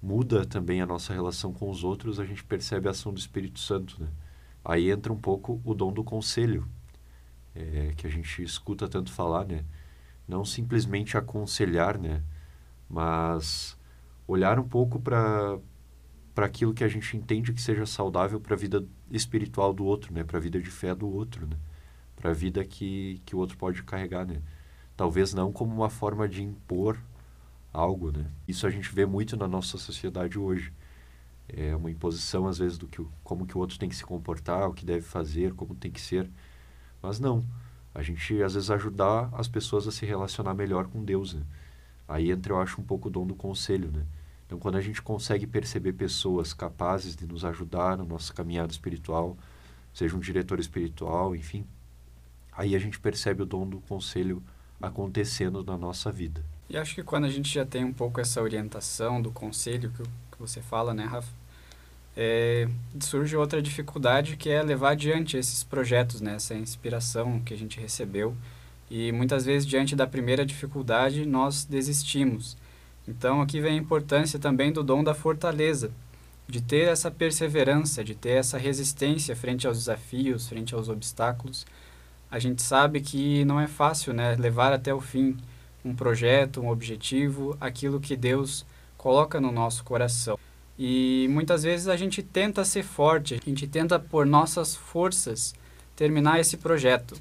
muda 0.00 0.46
também 0.46 0.80
a 0.80 0.86
nossa 0.86 1.12
relação 1.12 1.52
com 1.52 1.68
os 1.68 1.82
outros, 1.82 2.20
a 2.20 2.24
gente 2.24 2.44
percebe 2.44 2.86
a 2.86 2.92
ação 2.92 3.12
do 3.12 3.18
Espírito 3.18 3.58
Santo, 3.58 4.00
né? 4.00 4.08
Aí 4.64 4.90
entra 4.90 5.12
um 5.12 5.18
pouco 5.18 5.60
o 5.64 5.74
dom 5.74 5.92
do 5.92 6.04
conselho, 6.04 6.68
é, 7.54 7.92
que 7.96 8.06
a 8.06 8.10
gente 8.10 8.42
escuta 8.42 8.88
tanto 8.88 9.12
falar, 9.12 9.44
né? 9.46 9.64
Não 10.26 10.44
simplesmente 10.44 11.16
aconselhar, 11.16 11.98
né? 11.98 12.22
Mas 12.88 13.76
olhar 14.26 14.58
um 14.58 14.68
pouco 14.68 15.00
para 15.00 15.58
para 16.34 16.46
aquilo 16.46 16.72
que 16.72 16.84
a 16.84 16.88
gente 16.88 17.16
entende 17.16 17.52
que 17.52 17.60
seja 17.60 17.84
saudável 17.84 18.40
para 18.40 18.54
a 18.54 18.56
vida 18.58 18.86
espiritual 19.10 19.72
do 19.72 19.84
outro, 19.84 20.14
né? 20.14 20.22
Para 20.24 20.38
a 20.38 20.40
vida 20.40 20.60
de 20.60 20.70
fé 20.70 20.94
do 20.94 21.08
outro, 21.08 21.46
né? 21.46 21.56
Para 22.16 22.30
a 22.30 22.34
vida 22.34 22.64
que 22.64 23.20
que 23.26 23.34
o 23.34 23.38
outro 23.38 23.56
pode 23.56 23.82
carregar, 23.82 24.26
né? 24.26 24.40
Talvez 24.96 25.34
não 25.34 25.52
como 25.52 25.74
uma 25.74 25.90
forma 25.90 26.28
de 26.28 26.42
impor 26.42 26.98
algo, 27.72 28.10
né? 28.12 28.26
Isso 28.46 28.66
a 28.66 28.70
gente 28.70 28.92
vê 28.94 29.06
muito 29.06 29.36
na 29.36 29.48
nossa 29.48 29.78
sociedade 29.78 30.38
hoje. 30.38 30.72
É 31.48 31.74
uma 31.74 31.90
imposição 31.90 32.46
às 32.46 32.58
vezes 32.58 32.78
do 32.78 32.86
que 32.88 33.04
como 33.24 33.46
que 33.46 33.56
o 33.56 33.60
outro 33.60 33.78
tem 33.78 33.88
que 33.88 33.96
se 33.96 34.04
comportar, 34.04 34.68
o 34.68 34.74
que 34.74 34.84
deve 34.84 35.02
fazer, 35.02 35.54
como 35.54 35.74
tem 35.74 35.90
que 35.90 36.00
ser. 36.00 36.30
Mas 37.02 37.18
não. 37.18 37.44
A 37.94 38.02
gente 38.02 38.42
às 38.42 38.54
vezes 38.54 38.70
ajudar 38.70 39.28
as 39.32 39.48
pessoas 39.48 39.86
a 39.88 39.92
se 39.92 40.06
relacionar 40.06 40.54
melhor 40.54 40.86
com 40.86 41.04
Deus, 41.04 41.34
né? 41.34 41.42
Aí 42.06 42.30
entra, 42.30 42.54
eu 42.54 42.60
acho, 42.60 42.80
um 42.80 42.84
pouco 42.84 43.08
o 43.08 43.10
dom 43.10 43.26
do 43.26 43.34
conselho, 43.34 43.90
né? 43.90 44.04
Então, 44.46 44.58
quando 44.58 44.76
a 44.76 44.80
gente 44.80 45.02
consegue 45.02 45.46
perceber 45.46 45.92
pessoas 45.92 46.54
capazes 46.54 47.14
de 47.14 47.26
nos 47.26 47.44
ajudar 47.44 47.98
na 47.98 48.04
nossa 48.04 48.32
caminhada 48.32 48.72
espiritual, 48.72 49.36
seja 49.92 50.16
um 50.16 50.20
diretor 50.20 50.58
espiritual, 50.58 51.36
enfim, 51.36 51.66
aí 52.50 52.74
a 52.74 52.78
gente 52.78 52.98
percebe 52.98 53.42
o 53.42 53.46
dom 53.46 53.68
do 53.68 53.78
conselho 53.80 54.42
acontecendo 54.80 55.62
na 55.62 55.76
nossa 55.76 56.10
vida. 56.10 56.42
E 56.70 56.78
acho 56.78 56.94
que 56.94 57.02
quando 57.02 57.24
a 57.24 57.30
gente 57.30 57.52
já 57.52 57.66
tem 57.66 57.84
um 57.84 57.92
pouco 57.92 58.20
essa 58.20 58.40
orientação 58.40 59.20
do 59.20 59.30
conselho 59.30 59.90
que, 59.90 60.02
que 60.02 60.38
você 60.38 60.62
fala, 60.62 60.94
né, 60.94 61.04
Rafa? 61.04 61.30
É, 62.20 62.66
surge 62.98 63.36
outra 63.36 63.62
dificuldade 63.62 64.36
que 64.36 64.50
é 64.50 64.60
levar 64.60 64.90
adiante 64.90 65.36
esses 65.36 65.62
projetos, 65.62 66.20
né, 66.20 66.34
essa 66.34 66.52
inspiração 66.52 67.38
que 67.38 67.54
a 67.54 67.56
gente 67.56 67.78
recebeu. 67.78 68.34
E 68.90 69.12
muitas 69.12 69.44
vezes, 69.44 69.64
diante 69.64 69.94
da 69.94 70.04
primeira 70.04 70.44
dificuldade, 70.44 71.24
nós 71.24 71.64
desistimos. 71.64 72.56
Então, 73.06 73.40
aqui 73.40 73.60
vem 73.60 73.74
a 73.74 73.80
importância 73.80 74.36
também 74.36 74.72
do 74.72 74.82
dom 74.82 75.04
da 75.04 75.14
fortaleza, 75.14 75.92
de 76.48 76.60
ter 76.60 76.88
essa 76.88 77.08
perseverança, 77.08 78.02
de 78.02 78.16
ter 78.16 78.30
essa 78.30 78.58
resistência 78.58 79.36
frente 79.36 79.68
aos 79.68 79.78
desafios, 79.78 80.48
frente 80.48 80.74
aos 80.74 80.88
obstáculos. 80.88 81.64
A 82.28 82.40
gente 82.40 82.62
sabe 82.62 83.00
que 83.00 83.44
não 83.44 83.60
é 83.60 83.68
fácil, 83.68 84.12
né, 84.12 84.34
levar 84.34 84.72
até 84.72 84.92
o 84.92 85.00
fim 85.00 85.36
um 85.84 85.94
projeto, 85.94 86.60
um 86.60 86.68
objetivo, 86.68 87.56
aquilo 87.60 88.00
que 88.00 88.16
Deus 88.16 88.66
coloca 88.96 89.40
no 89.40 89.52
nosso 89.52 89.84
coração. 89.84 90.36
E 90.78 91.26
muitas 91.30 91.64
vezes 91.64 91.88
a 91.88 91.96
gente 91.96 92.22
tenta 92.22 92.64
ser 92.64 92.84
forte, 92.84 93.34
a 93.34 93.44
gente 93.44 93.66
tenta 93.66 93.98
por 93.98 94.24
nossas 94.24 94.76
forças 94.76 95.54
terminar 95.96 96.38
esse 96.38 96.56
projeto. 96.56 97.16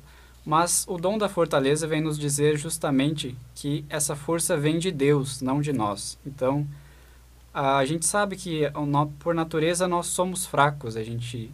Mas 0.45 0.85
o 0.87 0.97
dom 0.97 1.17
da 1.17 1.27
fortaleza 1.27 1.87
vem 1.87 1.99
nos 1.99 2.17
dizer 2.17 2.55
justamente 2.55 3.35
que 3.55 3.83
essa 3.89 4.15
força 4.15 4.55
vem 4.55 4.77
de 4.77 4.91
Deus, 4.91 5.41
não 5.41 5.59
de 5.59 5.73
nós. 5.73 6.17
Então, 6.25 6.65
a 7.53 7.83
gente 7.83 8.05
sabe 8.05 8.35
que 8.35 8.61
por 9.19 9.33
natureza 9.33 9.87
nós 9.87 10.05
somos 10.05 10.45
fracos, 10.45 10.95
a 10.95 11.03
gente 11.03 11.51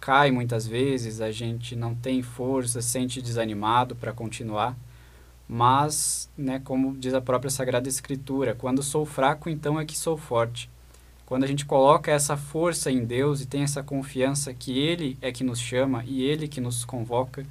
cai 0.00 0.30
muitas 0.30 0.66
vezes, 0.66 1.20
a 1.20 1.30
gente 1.30 1.76
não 1.76 1.94
tem 1.94 2.20
força, 2.22 2.82
sente 2.82 3.22
desanimado 3.22 3.94
para 3.94 4.12
continuar. 4.12 4.76
Mas, 5.48 6.28
né, 6.36 6.60
como 6.62 6.94
diz 6.96 7.14
a 7.14 7.20
própria 7.20 7.50
Sagrada 7.50 7.88
Escritura, 7.88 8.54
quando 8.54 8.82
sou 8.82 9.06
fraco, 9.06 9.48
então 9.48 9.80
é 9.80 9.84
que 9.84 9.96
sou 9.96 10.16
forte. 10.16 10.68
Quando 11.28 11.44
a 11.44 11.46
gente 11.46 11.66
coloca 11.66 12.10
essa 12.10 12.38
força 12.38 12.90
em 12.90 13.04
Deus 13.04 13.42
e 13.42 13.46
tem 13.46 13.62
essa 13.62 13.82
confiança 13.82 14.54
que 14.54 14.78
Ele 14.78 15.18
é 15.20 15.30
que 15.30 15.44
nos 15.44 15.60
chama 15.60 16.02
e 16.06 16.22
Ele 16.22 16.48
que 16.48 16.58
nos 16.58 16.86
convoca, 16.86 17.44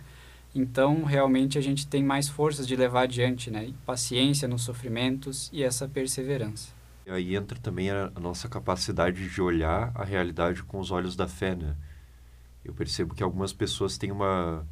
então, 0.56 1.04
realmente, 1.04 1.60
a 1.60 1.62
gente 1.62 1.86
tem 1.86 2.04
mais 2.04 2.28
forças 2.28 2.68
de 2.68 2.76
levar 2.76 3.04
adiante, 3.04 3.52
né? 3.52 3.72
paciência 3.86 4.48
nos 4.48 4.64
sofrimentos 4.64 5.48
e 5.54 5.62
essa 5.62 5.88
perseverança. 5.88 6.74
E 7.06 7.12
aí 7.12 7.36
entra 7.36 7.60
também 7.60 7.92
a, 7.92 8.10
nossa 8.20 8.50
capacidade 8.50 9.30
de 9.30 9.40
olhar 9.40 9.92
a 9.94 10.04
realidade 10.04 10.64
com 10.64 10.80
os 10.80 10.90
olhos 10.90 11.16
da 11.16 11.28
fé, 11.28 11.56
né? 11.56 11.76
Eu 12.66 12.74
percebo 12.74 13.14
que 13.14 13.22
algumas 13.22 13.54
pessoas 13.54 13.96
têm 13.96 14.12
uma, 14.12 14.68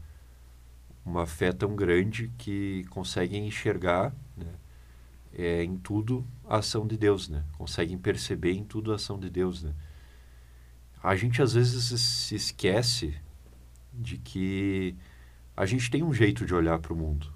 uma 1.05 1.27
fé 1.27 1.51
tão 1.51 1.75
grande 1.75 2.31
que 2.39 2.83
conseguem 2.89 3.45
enxergar 3.45 4.11
né, 4.35 4.47
é, 5.37 5.63
em 5.63 5.77
tudo 5.77 6.25
a 6.47 6.57
ação 6.57 6.85
de 6.85 6.97
Deus, 6.97 7.29
né? 7.29 7.43
Conseguem 7.57 7.97
perceber 7.97 8.53
em 8.53 8.63
tudo 8.63 8.91
a 8.91 8.95
ação 8.95 9.19
de 9.19 9.29
Deus, 9.29 9.63
né? 9.63 9.73
A 11.01 11.15
gente 11.15 11.41
às 11.41 11.53
vezes 11.53 11.99
se 12.01 12.35
esquece 12.35 13.15
de 13.93 14.17
que 14.17 14.95
a 15.55 15.65
gente 15.65 15.89
tem 15.89 16.03
um 16.03 16.13
jeito 16.13 16.45
de 16.45 16.53
olhar 16.53 16.79
para 16.79 16.93
o 16.93 16.95
mundo. 16.95 17.33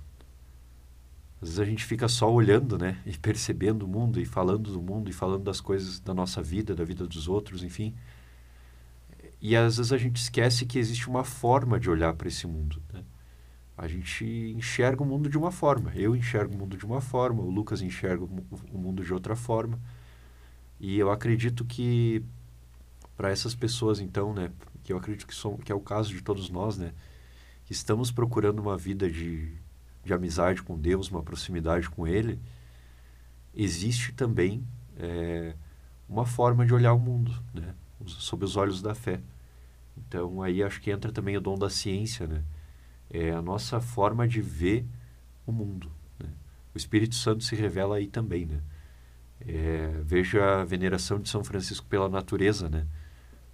Às 1.42 1.50
vezes 1.50 1.60
a 1.60 1.66
gente 1.66 1.86
fica 1.86 2.08
só 2.08 2.32
olhando, 2.32 2.78
né? 2.78 3.02
E 3.06 3.18
percebendo 3.18 3.84
o 3.84 3.88
mundo, 3.88 4.20
e 4.20 4.26
falando 4.26 4.72
do 4.72 4.82
mundo, 4.82 5.10
e 5.10 5.14
falando 5.14 5.44
das 5.44 5.62
coisas 5.62 6.00
da 6.00 6.14
nossa 6.14 6.42
vida, 6.42 6.76
da 6.76 6.84
vida 6.84 7.08
dos 7.08 7.28
outros, 7.28 7.64
enfim. 7.64 7.96
E 9.42 9.56
às 9.56 9.78
vezes 9.78 9.94
a 9.94 9.98
gente 9.98 10.18
esquece 10.18 10.66
que 10.66 10.78
existe 10.78 11.08
uma 11.08 11.24
forma 11.24 11.80
de 11.80 11.90
olhar 11.90 12.14
para 12.14 12.28
esse 12.28 12.46
mundo. 12.46 12.82
Né? 12.94 13.04
A 13.80 13.88
gente 13.88 14.26
enxerga 14.56 15.02
o 15.02 15.06
mundo 15.06 15.30
de 15.30 15.38
uma 15.38 15.52
forma. 15.52 15.92
Eu 15.96 16.16
enxergo 16.16 16.54
o 16.54 16.58
mundo 16.58 16.78
de 16.78 16.86
uma 16.86 17.02
forma, 17.02 17.42
o 17.42 17.50
Lucas 17.50 17.82
enxerga 17.82 18.24
o 18.24 18.78
mundo 18.78 19.04
de 19.04 19.14
outra 19.14 19.36
forma. 19.36 19.80
E 20.80 20.98
eu 21.00 21.12
acredito 21.12 21.64
que 21.66 22.24
para 23.16 23.30
essas 23.30 23.56
pessoas, 23.56 24.00
então, 24.00 24.34
né? 24.34 24.52
Que 24.84 24.94
eu 24.94 24.98
acredito 24.98 25.28
que, 25.28 25.36
são, 25.36 25.58
que 25.58 25.72
é 25.72 25.76
o 25.76 25.80
caso 25.80 26.14
de 26.14 26.22
todos 26.22 26.50
nós, 26.50 26.78
né? 26.78 26.94
que 27.70 27.74
estamos 27.74 28.10
procurando 28.10 28.58
uma 28.58 28.76
vida 28.76 29.08
de, 29.08 29.54
de 30.04 30.12
amizade 30.12 30.64
com 30.64 30.76
Deus, 30.76 31.12
uma 31.12 31.22
proximidade 31.22 31.88
com 31.88 32.08
Ele, 32.08 32.40
existe 33.54 34.12
também 34.12 34.66
é, 34.98 35.54
uma 36.08 36.26
forma 36.26 36.66
de 36.66 36.74
olhar 36.74 36.94
o 36.94 37.00
mundo, 37.00 37.32
né? 37.54 37.76
sob 38.08 38.44
os 38.44 38.58
olhos 38.58 38.82
da 38.82 38.96
fé. 38.96 39.22
Então 39.96 40.42
aí 40.42 40.64
acho 40.64 40.82
que 40.82 40.90
entra 40.90 41.12
também 41.12 41.38
o 41.38 41.42
dom 41.42 41.60
da 41.60 41.70
ciência, 41.70 42.26
né? 42.26 42.44
É 43.10 43.32
a 43.32 43.42
nossa 43.42 43.80
forma 43.80 44.28
de 44.28 44.42
ver 44.42 44.86
o 45.46 45.52
mundo. 45.52 45.92
Né? 46.20 46.30
O 46.74 46.78
Espírito 46.78 47.16
Santo 47.16 47.44
se 47.44 47.56
revela 47.56 47.98
aí 47.98 48.08
também, 48.08 48.46
né? 48.46 48.62
É, 49.42 50.02
veja 50.04 50.62
a 50.62 50.66
veneração 50.66 51.20
de 51.20 51.30
São 51.30 51.44
Francisco 51.44 51.88
pela 51.88 52.10
natureza, 52.10 52.70
né? 52.70 52.86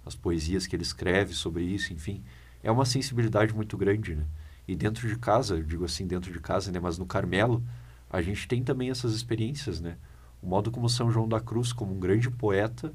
As 0.04 0.14
poesias 0.14 0.66
que 0.66 0.74
ele 0.74 0.82
escreve 0.82 1.32
sobre 1.32 1.64
isso, 1.64 1.92
enfim 1.92 2.22
é 2.66 2.70
uma 2.70 2.84
sensibilidade 2.84 3.54
muito 3.54 3.76
grande, 3.76 4.16
né? 4.16 4.24
E 4.66 4.74
dentro 4.74 5.06
de 5.06 5.16
casa, 5.16 5.62
digo 5.62 5.84
assim, 5.84 6.04
dentro 6.04 6.32
de 6.32 6.40
casa, 6.40 6.72
né? 6.72 6.80
Mas 6.80 6.98
no 6.98 7.06
Carmelo, 7.06 7.62
a 8.10 8.20
gente 8.20 8.48
tem 8.48 8.64
também 8.64 8.90
essas 8.90 9.14
experiências, 9.14 9.80
né? 9.80 9.96
O 10.42 10.48
modo 10.48 10.72
como 10.72 10.88
São 10.88 11.08
João 11.08 11.28
da 11.28 11.40
Cruz, 11.40 11.72
como 11.72 11.94
um 11.94 12.00
grande 12.00 12.28
poeta, 12.28 12.92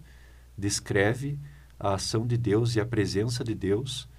descreve 0.58 1.40
a 1.80 1.94
ação 1.94 2.28
de 2.28 2.36
Deus 2.36 2.76
e 2.76 2.82
a 2.82 2.86
presença 2.86 3.46
de 3.46 3.56
Deus 3.56 4.10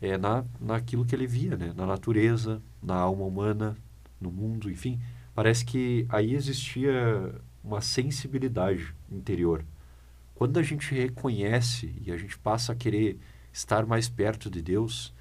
é 0.00 0.16
na 0.18 0.44
naquilo 0.60 1.04
que 1.04 1.14
ele 1.14 1.26
via, 1.26 1.56
né? 1.56 1.72
Na 1.76 1.86
natureza, 1.86 2.62
na 2.82 2.96
alma 2.96 3.24
humana, 3.24 3.76
no 4.20 4.30
mundo, 4.30 4.70
enfim. 4.70 5.00
Parece 5.34 5.64
que 5.64 6.06
aí 6.08 6.34
existia 6.34 7.34
uma 7.62 7.80
sensibilidade 7.80 8.94
interior. 9.10 9.64
Quando 10.34 10.58
a 10.58 10.62
gente 10.62 10.94
reconhece 10.94 11.94
e 12.04 12.10
a 12.10 12.16
gente 12.16 12.38
passa 12.38 12.72
a 12.72 12.76
querer 12.76 13.18
estar 13.52 13.86
mais 13.86 14.08
perto 14.08 14.50
de 14.50 14.60
Deus, 14.60 15.14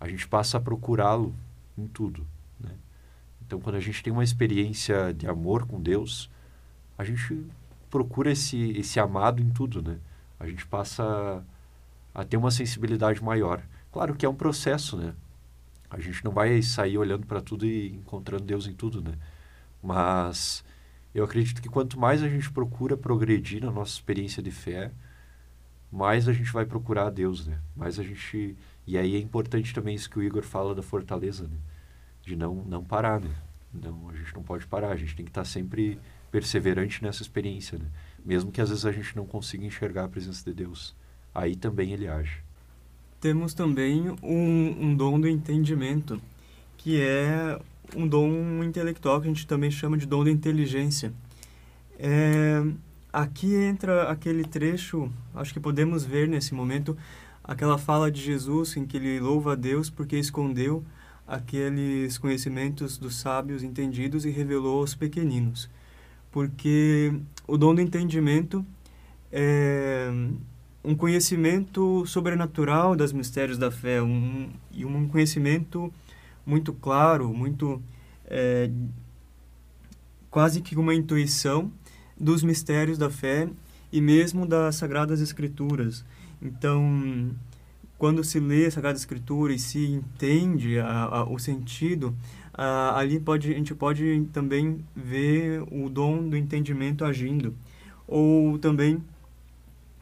a 0.00 0.08
gente 0.08 0.26
passa 0.26 0.56
a 0.56 0.60
procurá-lo 0.60 1.34
em 1.76 1.86
tudo. 1.86 2.26
Né? 2.58 2.70
Então, 3.46 3.60
quando 3.60 3.76
a 3.76 3.80
gente 3.80 4.02
tem 4.02 4.12
uma 4.12 4.24
experiência 4.24 5.12
de 5.12 5.26
amor 5.26 5.66
com 5.66 5.80
Deus, 5.80 6.30
a 6.96 7.04
gente 7.04 7.46
procura 7.90 8.30
esse, 8.32 8.70
esse 8.72 8.98
amado 8.98 9.42
em 9.42 9.50
tudo, 9.50 9.82
né? 9.82 9.98
A 10.38 10.46
gente 10.46 10.66
passa 10.66 11.44
a, 12.14 12.24
ter 12.24 12.36
uma 12.36 12.50
sensibilidade 12.50 13.22
maior. 13.22 13.62
Claro 13.92 14.14
que 14.14 14.24
é 14.24 14.28
um 14.28 14.34
processo, 14.34 14.96
né? 14.96 15.14
A 15.90 15.98
gente 16.00 16.24
não 16.24 16.30
vai 16.30 16.62
sair 16.62 16.96
olhando 16.96 17.26
para 17.26 17.40
tudo 17.40 17.66
e 17.66 17.90
encontrando 17.90 18.44
Deus 18.44 18.66
em 18.66 18.72
tudo, 18.74 19.02
né? 19.02 19.18
Mas 19.82 20.64
eu 21.14 21.24
acredito 21.24 21.60
que 21.60 21.68
quanto 21.68 21.98
mais 21.98 22.22
a 22.22 22.28
gente 22.28 22.50
procura 22.52 22.96
progredir 22.96 23.64
na 23.64 23.70
nossa 23.72 23.92
experiência 23.92 24.42
de 24.42 24.50
fé, 24.52 24.92
mais 25.90 26.28
a 26.28 26.32
gente 26.32 26.52
vai 26.52 26.64
procurar 26.64 27.06
a 27.08 27.10
Deus, 27.10 27.46
né? 27.46 27.58
Mais 27.74 27.98
a 27.98 28.04
gente 28.04 28.56
e 28.86 28.96
aí 28.96 29.16
é 29.16 29.18
importante 29.18 29.74
também 29.74 29.94
isso 29.94 30.08
que 30.08 30.18
o 30.18 30.22
Igor 30.22 30.42
fala 30.42 30.74
da 30.74 30.82
fortaleza, 30.82 31.48
né? 31.48 31.56
De 32.22 32.36
não 32.36 32.54
não 32.64 32.84
parar, 32.84 33.20
né? 33.20 33.34
Não, 33.72 34.08
a 34.08 34.14
gente 34.14 34.34
não 34.34 34.42
pode 34.42 34.66
parar, 34.66 34.90
a 34.90 34.96
gente 34.96 35.16
tem 35.16 35.24
que 35.24 35.30
estar 35.30 35.44
sempre 35.44 35.98
perseverante 36.30 37.02
nessa 37.02 37.22
experiência, 37.22 37.78
né? 37.78 37.86
Mesmo 38.24 38.52
que 38.52 38.60
às 38.60 38.68
vezes 38.68 38.86
a 38.86 38.92
gente 38.92 39.16
não 39.16 39.26
consiga 39.26 39.64
enxergar 39.64 40.04
a 40.04 40.08
presença 40.08 40.44
de 40.44 40.54
Deus, 40.54 40.94
aí 41.34 41.56
também 41.56 41.92
ele 41.92 42.06
age. 42.08 42.42
Temos 43.20 43.52
também 43.52 44.10
um, 44.22 44.76
um 44.80 44.94
dom 44.96 45.20
do 45.20 45.28
entendimento, 45.28 46.20
que 46.78 47.00
é 47.00 47.60
um 47.94 48.08
dom 48.08 48.64
intelectual 48.64 49.20
que 49.20 49.26
a 49.26 49.30
gente 49.30 49.46
também 49.46 49.70
chama 49.70 49.98
de 49.98 50.06
dom 50.06 50.24
da 50.24 50.30
inteligência. 50.30 51.12
É, 51.98 52.62
aqui 53.12 53.54
entra 53.54 54.10
aquele 54.10 54.42
trecho, 54.44 55.10
acho 55.34 55.52
que 55.52 55.60
podemos 55.60 56.02
ver 56.02 56.26
nesse 56.26 56.54
momento, 56.54 56.96
aquela 57.44 57.76
fala 57.76 58.10
de 58.10 58.22
Jesus 58.22 58.76
em 58.76 58.86
que 58.86 58.96
ele 58.96 59.20
louva 59.20 59.52
a 59.52 59.56
Deus 59.56 59.90
porque 59.90 60.16
escondeu 60.16 60.82
aqueles 61.28 62.16
conhecimentos 62.16 62.96
dos 62.96 63.16
sábios 63.16 63.62
entendidos 63.62 64.24
e 64.24 64.30
revelou 64.30 64.80
aos 64.80 64.94
pequeninos. 64.94 65.68
Porque 66.32 67.12
o 67.46 67.58
dom 67.58 67.74
do 67.74 67.80
entendimento 67.80 68.64
é 69.30 70.10
um 70.82 70.94
conhecimento 70.94 72.04
sobrenatural 72.06 72.96
das 72.96 73.12
mistérios 73.12 73.58
da 73.58 73.70
fé, 73.70 74.00
um, 74.02 74.50
e 74.72 74.84
um 74.84 75.06
conhecimento 75.08 75.92
muito 76.44 76.72
claro, 76.72 77.32
muito 77.34 77.82
é, 78.26 78.70
quase 80.30 80.60
que 80.60 80.76
uma 80.76 80.94
intuição 80.94 81.70
dos 82.18 82.42
mistérios 82.42 82.96
da 82.96 83.10
fé 83.10 83.48
e 83.92 84.00
mesmo 84.00 84.46
das 84.46 84.76
sagradas 84.76 85.20
escrituras. 85.20 86.04
Então, 86.40 87.30
quando 87.98 88.24
se 88.24 88.40
lê 88.40 88.66
a 88.66 88.70
Sagrada 88.70 88.96
Escritura 88.96 89.52
e 89.52 89.58
se 89.58 89.84
entende 89.84 90.78
a, 90.78 91.04
a, 91.04 91.24
o 91.24 91.38
sentido, 91.38 92.14
a, 92.54 92.98
ali 92.98 93.20
pode, 93.20 93.52
a 93.52 93.56
gente 93.56 93.74
pode 93.74 94.26
também 94.32 94.82
ver 94.96 95.62
o 95.70 95.90
dom 95.90 96.28
do 96.28 96.36
entendimento 96.36 97.04
agindo. 97.04 97.54
Ou 98.06 98.58
também 98.58 99.02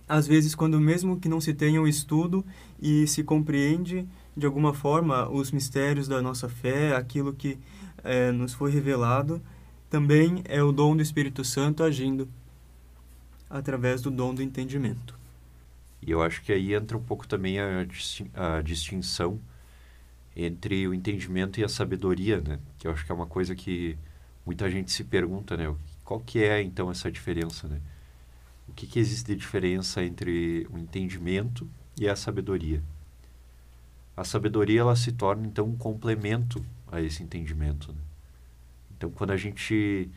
às 0.09 0.27
vezes 0.27 0.55
quando 0.55 0.81
mesmo 0.81 1.19
que 1.21 1.29
não 1.29 1.41
se 1.41 1.53
tenha 1.53 1.81
um 1.81 1.87
estudo 1.87 2.45
e 2.81 3.07
se 3.07 3.23
compreende 3.23 4.07
de 4.37 4.47
alguma 4.47 4.73
forma 4.73 5.29
os 5.29 5.51
mistérios 5.51 6.09
da 6.09 6.23
nossa 6.23 6.49
fé, 6.49 6.95
aquilo 6.95 7.33
que 7.33 7.59
é, 8.03 8.31
nos 8.31 8.55
foi 8.55 8.71
revelado, 8.71 9.43
também 9.91 10.43
é 10.45 10.63
o 10.63 10.73
dom 10.73 10.97
do 10.97 11.03
Espírito 11.03 11.45
Santo 11.45 11.83
agindo 11.83 12.29
através 13.51 14.01
do 14.01 14.11
dom 14.11 14.35
do 14.35 14.43
entendimento. 14.43 15.19
E 16.01 16.11
eu 16.11 16.23
acho 16.23 16.43
que 16.43 16.53
aí 16.53 16.75
entra 16.75 16.97
um 16.97 17.03
pouco 17.03 17.27
também 17.27 17.59
a, 17.59 17.87
a 18.35 18.63
distinção 18.63 19.41
entre 20.37 20.87
o 20.87 20.95
entendimento 20.95 21.59
e 21.59 21.65
a 21.65 21.69
sabedoria, 21.69 22.41
né? 22.41 22.61
Que 22.79 22.87
eu 22.87 22.93
acho 22.93 23.05
que 23.05 23.11
é 23.11 23.15
uma 23.15 23.27
coisa 23.27 23.55
que 23.57 23.99
muita 24.47 24.71
gente 24.71 24.93
se 24.93 25.03
pergunta, 25.03 25.57
né? 25.57 25.75
Qual 26.05 26.21
que 26.21 26.43
é 26.43 26.63
então 26.63 26.91
essa 26.91 27.11
diferença, 27.11 27.67
né? 27.67 27.81
O 28.69 28.73
que, 28.73 28.87
que 28.87 28.99
existe 28.99 29.27
de 29.27 29.37
diferença 29.37 30.05
entre 30.05 30.67
o 30.71 30.79
entendimento 30.79 31.69
e 31.99 32.09
a 32.09 32.15
sabedoria. 32.15 32.83
A 34.17 34.25
sabedoria 34.25 34.81
ela 34.81 34.97
se 34.97 35.13
torna 35.13 35.47
então 35.47 35.67
um 35.67 35.77
complemento 35.77 36.65
a 36.91 37.01
esse 37.01 37.23
entendimento. 37.23 37.93
Né? 37.93 38.01
Então, 38.97 39.11
quando 39.11 39.31
a 39.31 39.37
gente 39.37 40.11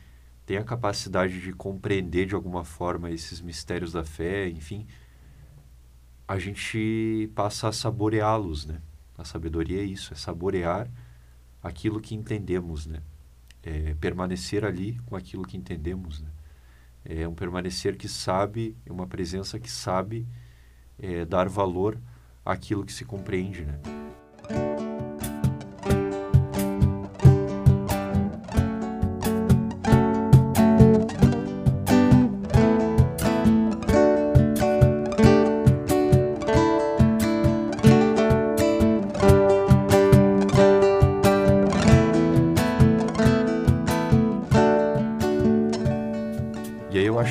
tem 0.46 0.58
a 0.58 0.63
capacidade 0.63 1.39
de 1.39 1.53
compreender 1.53 2.25
de 2.25 2.36
alguma 2.36 2.63
forma 2.63 3.12
esses 3.12 3.39
mistérios 3.41 3.91
da 3.91 4.03
fé, 4.03 4.50
enfim, 4.50 4.88
a 6.27 6.39
gente 6.39 7.29
passa 7.36 7.67
a 7.67 7.72
saboreá-los, 7.72 8.65
né? 8.65 8.81
A 9.17 9.24
sabedoria 9.24 9.81
é 9.81 9.84
isso, 9.84 10.13
é 10.13 10.15
saborear 10.15 10.89
aquilo 11.62 12.01
que 12.01 12.15
entendemos, 12.15 12.88
né? 12.88 13.01
É 13.62 13.93
permanecer 13.96 14.65
ali 14.65 15.00
com 15.05 15.15
aquilo 15.15 15.43
que 15.43 15.55
entendemos, 15.55 16.22
né? 16.22 16.29
É 17.03 17.27
um 17.27 17.34
permanecer 17.34 17.98
que 17.98 18.07
sabe, 18.07 18.75
é 18.85 18.92
uma 18.92 19.07
presença 19.07 19.59
que 19.59 19.70
sabe 19.70 20.27
é, 21.00 21.25
dar 21.25 21.50
valor 21.50 21.98
àquilo 22.46 22.85
que 22.85 22.94
se 22.94 23.05
compreende, 23.05 23.66
né? 23.66 23.79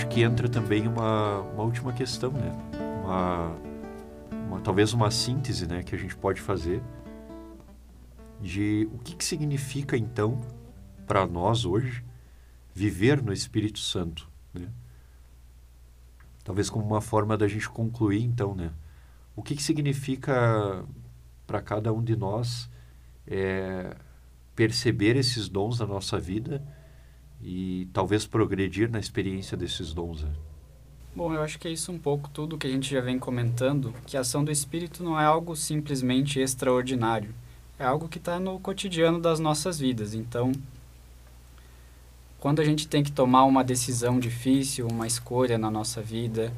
Que 0.06 0.22
entra 0.22 0.48
também 0.48 0.86
uma, 0.86 1.40
uma 1.40 1.62
última 1.62 1.92
questão, 1.92 2.32
né? 2.32 2.52
Uma, 3.02 3.56
uma, 4.46 4.60
talvez 4.60 4.92
uma 4.92 5.10
síntese, 5.10 5.66
né, 5.66 5.82
que 5.82 5.94
a 5.94 5.98
gente 5.98 6.16
pode 6.16 6.40
fazer 6.40 6.82
de 8.40 8.88
o 8.92 8.98
que, 8.98 9.14
que 9.14 9.24
significa 9.24 9.96
então 9.96 10.40
para 11.06 11.26
nós 11.26 11.64
hoje 11.64 12.04
viver 12.74 13.22
no 13.22 13.32
Espírito 13.32 13.78
Santo, 13.78 14.28
né? 14.54 14.68
Talvez 16.42 16.70
como 16.70 16.84
uma 16.84 17.00
forma 17.00 17.36
da 17.36 17.46
gente 17.46 17.68
concluir 17.68 18.22
então, 18.22 18.54
né? 18.54 18.72
O 19.36 19.42
que, 19.42 19.54
que 19.54 19.62
significa 19.62 20.84
para 21.46 21.60
cada 21.60 21.92
um 21.92 22.02
de 22.02 22.16
nós 22.16 22.70
é, 23.26 23.96
perceber 24.54 25.16
esses 25.16 25.48
dons 25.48 25.80
na 25.80 25.86
nossa 25.86 26.18
vida 26.18 26.62
e 27.42 27.88
talvez 27.92 28.26
progredir 28.26 28.90
na 28.90 28.98
experiência 28.98 29.56
desses 29.56 29.92
dons. 29.92 30.22
Né? 30.22 30.30
Bom, 31.14 31.34
eu 31.34 31.42
acho 31.42 31.58
que 31.58 31.66
é 31.66 31.70
isso 31.70 31.90
um 31.90 31.98
pouco 31.98 32.28
tudo 32.30 32.58
que 32.58 32.66
a 32.66 32.70
gente 32.70 32.90
já 32.90 33.00
vem 33.00 33.18
comentando, 33.18 33.94
que 34.06 34.16
a 34.16 34.20
ação 34.20 34.44
do 34.44 34.50
Espírito 34.52 35.02
não 35.02 35.18
é 35.18 35.24
algo 35.24 35.56
simplesmente 35.56 36.38
extraordinário, 36.38 37.34
é 37.78 37.84
algo 37.84 38.08
que 38.08 38.18
está 38.18 38.38
no 38.38 38.60
cotidiano 38.60 39.18
das 39.18 39.40
nossas 39.40 39.78
vidas. 39.78 40.14
Então, 40.14 40.52
quando 42.38 42.60
a 42.60 42.64
gente 42.64 42.86
tem 42.86 43.02
que 43.02 43.12
tomar 43.12 43.44
uma 43.44 43.64
decisão 43.64 44.18
difícil, 44.18 44.86
uma 44.86 45.06
escolha 45.06 45.58
na 45.58 45.70
nossa 45.70 46.00
vida, 46.00 46.52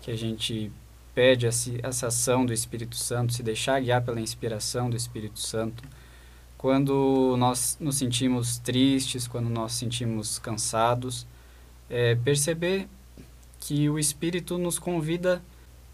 que 0.00 0.10
a 0.10 0.16
gente 0.16 0.72
pede 1.14 1.46
essa 1.46 2.06
ação 2.06 2.46
do 2.46 2.52
Espírito 2.52 2.96
Santo, 2.96 3.32
se 3.32 3.42
deixar 3.42 3.80
guiar 3.80 4.02
pela 4.02 4.20
inspiração 4.20 4.88
do 4.88 4.96
Espírito 4.96 5.38
Santo, 5.38 5.82
quando 6.58 7.36
nós 7.38 7.78
nos 7.80 7.96
sentimos 7.96 8.58
tristes, 8.58 9.28
quando 9.28 9.48
nós 9.48 9.72
sentimos 9.72 10.40
cansados, 10.40 11.24
é, 11.88 12.16
perceber 12.16 12.88
que 13.60 13.88
o 13.88 13.98
Espírito 13.98 14.58
nos 14.58 14.76
convida 14.76 15.40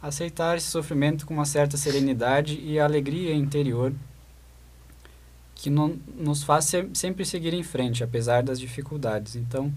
a 0.02 0.08
aceitar 0.08 0.56
esse 0.56 0.66
sofrimento 0.66 1.26
com 1.26 1.34
uma 1.34 1.44
certa 1.44 1.76
serenidade 1.76 2.58
e 2.60 2.80
alegria 2.80 3.34
interior 3.34 3.92
que 5.54 5.70
nos 5.70 6.42
faz 6.42 6.72
sempre 6.92 7.24
seguir 7.24 7.54
em 7.54 7.62
frente, 7.62 8.02
apesar 8.02 8.42
das 8.42 8.58
dificuldades. 8.58 9.36
Então, 9.36 9.72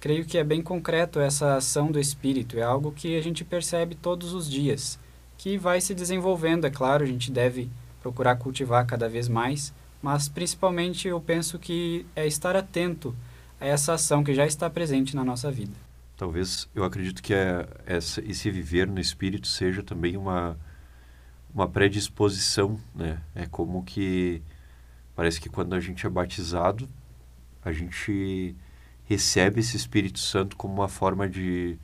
creio 0.00 0.24
que 0.24 0.38
é 0.38 0.44
bem 0.44 0.62
concreto 0.62 1.20
essa 1.20 1.56
ação 1.56 1.90
do 1.90 2.00
Espírito, 2.00 2.58
é 2.58 2.62
algo 2.62 2.90
que 2.90 3.16
a 3.16 3.22
gente 3.22 3.44
percebe 3.44 3.94
todos 3.94 4.32
os 4.32 4.50
dias, 4.50 4.98
que 5.36 5.58
vai 5.58 5.80
se 5.80 5.94
desenvolvendo, 5.94 6.66
é 6.66 6.70
claro, 6.70 7.04
a 7.04 7.06
gente 7.06 7.30
deve 7.30 7.68
procurar 8.00 8.36
cultivar 8.36 8.86
cada 8.86 9.08
vez 9.08 9.28
mais, 9.28 9.72
mas 10.02 10.28
principalmente 10.28 11.08
eu 11.08 11.20
penso 11.20 11.58
que 11.58 12.06
é 12.14 12.26
estar 12.26 12.56
atento 12.56 13.14
a 13.60 13.66
essa 13.66 13.94
ação 13.94 14.24
que 14.24 14.34
já 14.34 14.46
está 14.46 14.68
presente 14.70 15.14
na 15.14 15.24
nossa 15.24 15.50
vida. 15.50 15.72
Talvez 16.16 16.68
eu 16.74 16.84
acredito 16.84 17.22
que 17.22 17.32
é 17.32 17.66
essa, 17.86 18.20
esse 18.24 18.50
viver 18.50 18.86
no 18.86 19.00
espírito 19.00 19.46
seja 19.46 19.82
também 19.82 20.16
uma 20.16 20.56
uma 21.52 21.68
predisposição, 21.68 22.78
né? 22.94 23.20
É 23.34 23.46
como 23.46 23.82
que 23.82 24.40
parece 25.16 25.40
que 25.40 25.48
quando 25.48 25.74
a 25.74 25.80
gente 25.80 26.06
é 26.06 26.08
batizado, 26.08 26.88
a 27.62 27.72
gente 27.72 28.54
recebe 29.04 29.60
esse 29.60 29.76
Espírito 29.76 30.20
Santo 30.20 30.56
como 30.56 30.74
uma 30.74 30.88
forma 30.88 31.28
de 31.28 31.78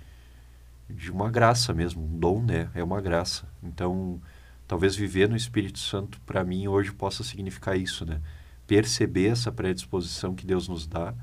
de 0.88 1.10
uma 1.10 1.28
graça 1.28 1.74
mesmo, 1.74 2.04
um 2.04 2.18
dom, 2.18 2.42
né? 2.42 2.70
É 2.72 2.82
uma 2.82 3.00
graça. 3.00 3.48
Então, 3.60 4.20
talvez 4.66 4.96
viver 4.96 5.28
no 5.28 5.36
Espírito 5.36 5.78
Santo 5.78 6.20
para 6.22 6.44
mim 6.44 6.68
hoje 6.68 6.92
possa 6.92 7.22
significar 7.22 7.76
isso, 7.76 8.04
né? 8.04 8.20
Perceber 8.66 9.28
essa 9.28 9.52
predisposição 9.52 10.34
que 10.34 10.46
Deus 10.46 10.68
nos 10.68 10.86
dá 10.86 11.14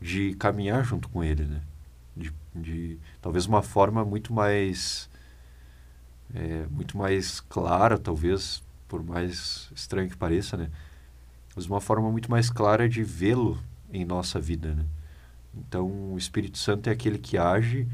de 0.00 0.34
caminhar 0.34 0.84
junto 0.84 1.08
com 1.08 1.22
Ele, 1.24 1.44
né? 1.44 1.62
De, 2.16 2.32
de 2.54 2.98
talvez 3.20 3.46
uma 3.46 3.62
forma 3.62 4.04
muito 4.04 4.32
mais 4.32 5.08
é, 6.34 6.66
muito 6.70 6.96
mais 6.96 7.40
clara, 7.40 7.98
talvez 7.98 8.62
por 8.88 9.02
mais 9.02 9.70
estranho 9.74 10.08
que 10.08 10.16
pareça, 10.16 10.56
né? 10.56 10.70
Mas 11.56 11.66
uma 11.66 11.80
forma 11.80 12.10
muito 12.10 12.30
mais 12.30 12.50
clara 12.50 12.88
de 12.88 13.02
vê-lo 13.02 13.60
em 13.92 14.04
nossa 14.04 14.40
vida, 14.40 14.74
né? 14.74 14.84
Então, 15.56 16.12
o 16.12 16.18
Espírito 16.18 16.58
Santo 16.58 16.88
é 16.88 16.92
aquele 16.92 17.18
que 17.18 17.38
age 17.38 17.88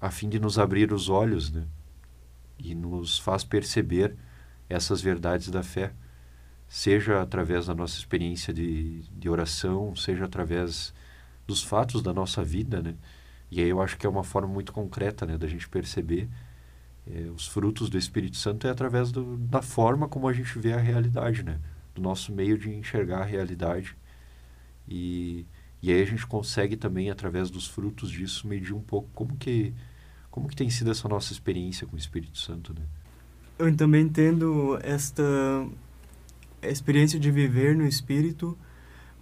a 0.00 0.10
fim 0.10 0.28
de 0.28 0.38
nos 0.38 0.58
abrir 0.58 0.92
os 0.92 1.08
olhos, 1.08 1.50
né? 1.50 1.64
E 2.58 2.74
nos 2.74 3.18
faz 3.18 3.44
perceber 3.44 4.16
essas 4.68 5.00
verdades 5.00 5.50
da 5.50 5.62
fé, 5.62 5.92
seja 6.68 7.22
através 7.22 7.66
da 7.66 7.74
nossa 7.74 7.98
experiência 7.98 8.52
de, 8.52 9.02
de 9.18 9.28
oração, 9.28 9.94
seja 9.96 10.24
através 10.24 10.92
dos 11.46 11.62
fatos 11.62 12.02
da 12.02 12.12
nossa 12.12 12.42
vida, 12.42 12.82
né? 12.82 12.94
E 13.50 13.60
aí 13.60 13.68
eu 13.68 13.80
acho 13.80 13.96
que 13.96 14.06
é 14.06 14.10
uma 14.10 14.24
forma 14.24 14.48
muito 14.48 14.72
concreta, 14.72 15.26
né, 15.26 15.38
da 15.38 15.46
gente 15.48 15.68
perceber 15.68 16.28
É, 17.08 17.30
os 17.30 17.46
frutos 17.46 17.88
do 17.88 17.96
Espírito 17.96 18.36
Santo 18.36 18.66
é 18.66 18.70
através 18.70 19.12
do, 19.12 19.36
da 19.36 19.62
forma 19.62 20.08
como 20.08 20.26
a 20.28 20.32
gente 20.32 20.58
vê 20.58 20.72
a 20.72 20.80
realidade, 20.80 21.42
né? 21.44 21.60
Do 21.94 22.02
nosso 22.02 22.32
meio 22.32 22.58
de 22.58 22.68
enxergar 22.68 23.20
a 23.20 23.24
realidade. 23.24 23.96
E, 24.88 25.46
e 25.80 25.92
aí 25.92 26.02
a 26.02 26.04
gente 26.06 26.26
consegue 26.26 26.76
também, 26.76 27.10
através 27.10 27.48
dos 27.50 27.68
frutos 27.68 28.10
disso, 28.10 28.48
medir 28.48 28.74
um 28.74 28.82
pouco 28.82 29.08
como 29.14 29.36
que, 29.36 29.72
como 30.36 30.48
que 30.48 30.54
tem 30.54 30.68
sido 30.68 30.90
essa 30.90 31.08
nossa 31.08 31.32
experiência 31.32 31.86
com 31.86 31.96
o 31.96 31.98
Espírito 31.98 32.36
Santo, 32.36 32.74
né? 32.74 32.82
Eu 33.58 33.74
também 33.74 34.04
entendo 34.04 34.78
esta 34.82 35.22
experiência 36.60 37.18
de 37.18 37.30
viver 37.30 37.74
no 37.74 37.86
Espírito 37.86 38.56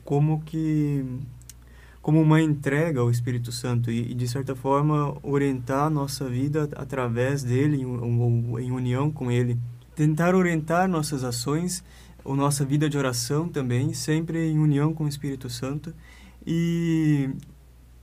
como 0.05 0.43
que 0.43 1.05
como 2.03 2.21
uma 2.21 2.43
entrega 2.43 2.99
ao 2.99 3.13
Espírito 3.13 3.53
Santo 3.53 3.93
e, 3.93 4.13
de 4.13 4.27
certa 4.27 4.57
forma 4.57 5.17
orientar 5.23 5.87
a 5.87 5.91
nossa 5.91 6.29
vida 6.29 6.69
através 6.75 7.45
dele 7.45 7.81
em, 7.81 7.85
em 7.85 8.73
união 8.73 9.09
com 9.09 9.31
ele 9.31 9.57
tentar 9.95 10.35
orientar 10.35 10.89
nossas 10.89 11.23
ações 11.23 11.85
ou 12.25 12.35
nossa 12.35 12.65
vida 12.65 12.91
de 12.91 12.99
oração 12.99 13.49
também 13.49 13.95
sempre 13.95 14.51
em 14.51 14.59
união 14.59 14.93
com 14.93 15.05
o 15.05 15.09
Espírito 15.09 15.49
Santo 15.49 15.95
e 16.45 17.31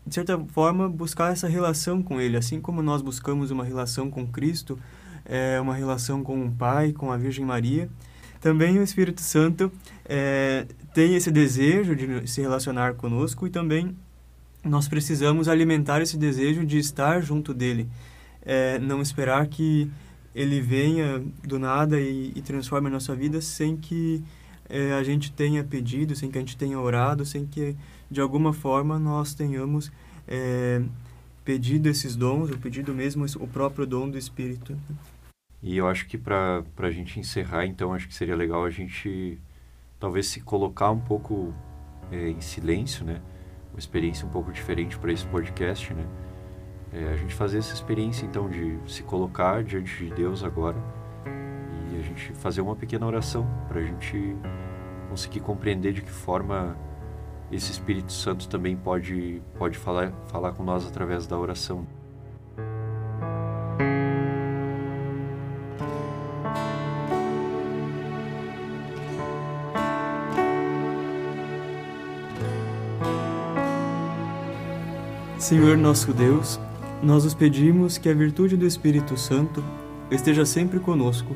de 0.06 0.16
certa 0.16 0.38
forma 0.48 0.90
buscar 0.90 1.32
essa 1.32 1.48
relação 1.48 2.02
com 2.02 2.20
ele 2.20 2.38
assim 2.38 2.60
como 2.60 2.82
nós 2.82 3.02
buscamos 3.02 3.52
uma 3.52 3.64
relação 3.64 4.10
com 4.10 4.28
Cristo 4.28 4.78
é 5.26 5.60
uma 5.62 5.76
relação 5.76 6.24
com 6.24 6.46
o 6.46 6.52
Pai 6.52 6.92
com 6.92 7.12
a 7.12 7.18
Virgem 7.18 7.46
Maria 7.46 7.90
também 8.42 8.80
o 8.80 8.84
Espírito 8.84 9.22
Santo 9.22 9.72
é, 10.04 10.66
tem 10.96 11.16
esse 11.16 11.30
desejo 11.30 11.96
de 11.96 12.28
se 12.28 12.42
relacionar 12.42 12.96
conosco 12.96 13.46
e 13.46 13.52
também 13.52 13.96
nós 14.64 14.88
precisamos 14.88 15.48
alimentar 15.48 16.02
esse 16.02 16.18
desejo 16.18 16.66
de 16.66 16.78
estar 16.80 17.22
junto 17.22 17.54
dele. 17.54 17.88
É, 18.44 18.80
não 18.80 19.02
esperar 19.02 19.48
que 19.48 19.90
ele 20.34 20.60
venha 20.60 21.24
do 21.44 21.60
nada 21.60 22.00
e, 22.00 22.32
e 22.36 22.42
transforme 22.42 22.88
a 22.88 22.92
nossa 22.92 23.16
vida 23.16 23.42
sem 23.42 23.78
que 23.78 24.24
é, 24.72 24.94
a 24.94 25.04
gente 25.04 25.32
tenha 25.34 25.64
pedido, 25.66 26.16
sem 26.16 26.32
que 26.32 26.38
a 26.38 26.42
gente 26.42 26.56
tenha 26.56 26.80
orado, 26.80 27.26
sem 27.26 27.46
que 27.46 27.76
de 28.10 28.22
alguma 28.22 28.54
forma 28.54 28.98
nós 28.98 29.34
tenhamos 29.34 29.92
é, 30.26 30.82
pedido 31.44 31.90
esses 31.90 32.16
dons, 32.16 32.50
ou 32.50 32.58
pedido 32.58 32.94
mesmo 32.94 33.26
o 33.40 33.48
próprio 33.48 33.86
dom 33.86 34.10
do 34.10 34.18
Espírito. 34.18 34.78
E 35.62 35.78
eu 35.78 35.88
acho 35.88 36.08
que 36.08 36.18
para 36.18 36.64
a 36.78 36.90
gente 36.90 37.20
encerrar, 37.20 37.66
então, 37.66 37.94
acho 37.94 38.08
que 38.08 38.14
seria 38.16 38.36
legal 38.36 38.64
a 38.64 38.70
gente 38.70 39.38
talvez 40.00 40.28
se 40.28 40.40
colocar 40.40 40.90
um 40.90 41.00
pouco 41.00 41.54
é, 42.10 42.30
em 42.30 42.42
silêncio, 42.42 43.06
né? 43.06 43.22
Uma 43.72 43.80
experiência 43.80 44.26
um 44.26 44.30
pouco 44.30 44.52
diferente 44.52 44.98
para 44.98 45.12
esse 45.12 45.26
podcast, 45.26 45.94
né? 45.94 46.06
É, 46.94 47.14
a 47.14 47.18
gente 47.18 47.36
fazer 47.36 47.60
essa 47.60 47.74
experiência, 47.74 48.26
então, 48.26 48.50
de 48.50 48.78
se 48.88 49.04
colocar 49.04 49.64
diante 49.64 50.06
de 50.06 50.14
Deus 50.14 50.44
agora 50.44 50.78
e 51.92 52.00
a 52.00 52.02
gente 52.02 52.34
fazer 52.34 52.62
uma 52.62 52.76
pequena 52.76 53.06
oração 53.06 53.48
para 53.68 53.80
a 53.80 53.84
gente 53.84 54.36
conseguir 55.12 55.42
compreender 55.42 55.92
de 55.92 56.02
que 56.02 56.10
forma 56.10 56.74
esse 57.52 57.70
Espírito 57.70 58.14
Santo 58.14 58.48
também 58.48 58.78
pode, 58.78 59.42
pode 59.58 59.78
falar, 59.78 60.14
falar 60.30 60.54
com 60.54 60.64
nós 60.64 60.88
através 60.88 61.28
da 61.28 61.38
oração. 61.38 61.86
Senhor 75.38 75.76
nosso 75.76 76.14
Deus, 76.14 76.58
nós 77.04 77.26
os 77.26 77.34
pedimos 77.34 77.98
que 77.98 78.08
a 78.08 78.14
virtude 78.14 78.56
do 78.56 78.66
Espírito 78.66 79.18
Santo 79.18 79.62
esteja 80.10 80.46
sempre 80.46 80.80
conosco 80.80 81.36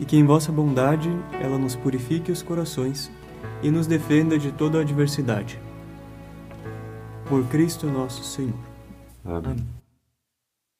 e 0.00 0.04
que 0.04 0.16
em 0.16 0.24
vossa 0.24 0.52
bondade 0.52 1.10
ela 1.40 1.58
nos 1.58 1.74
purifique 1.74 2.30
os 2.30 2.42
corações 2.42 3.10
e 3.62 3.70
nos 3.70 3.86
defenda 3.86 4.38
de 4.38 4.52
toda 4.52 4.80
adversidade. 4.80 5.60
Por 7.28 7.44
Cristo 7.46 7.86
nosso 7.86 8.22
Senhor. 8.24 8.54
Amém. 9.24 9.52
Amém. 9.52 9.77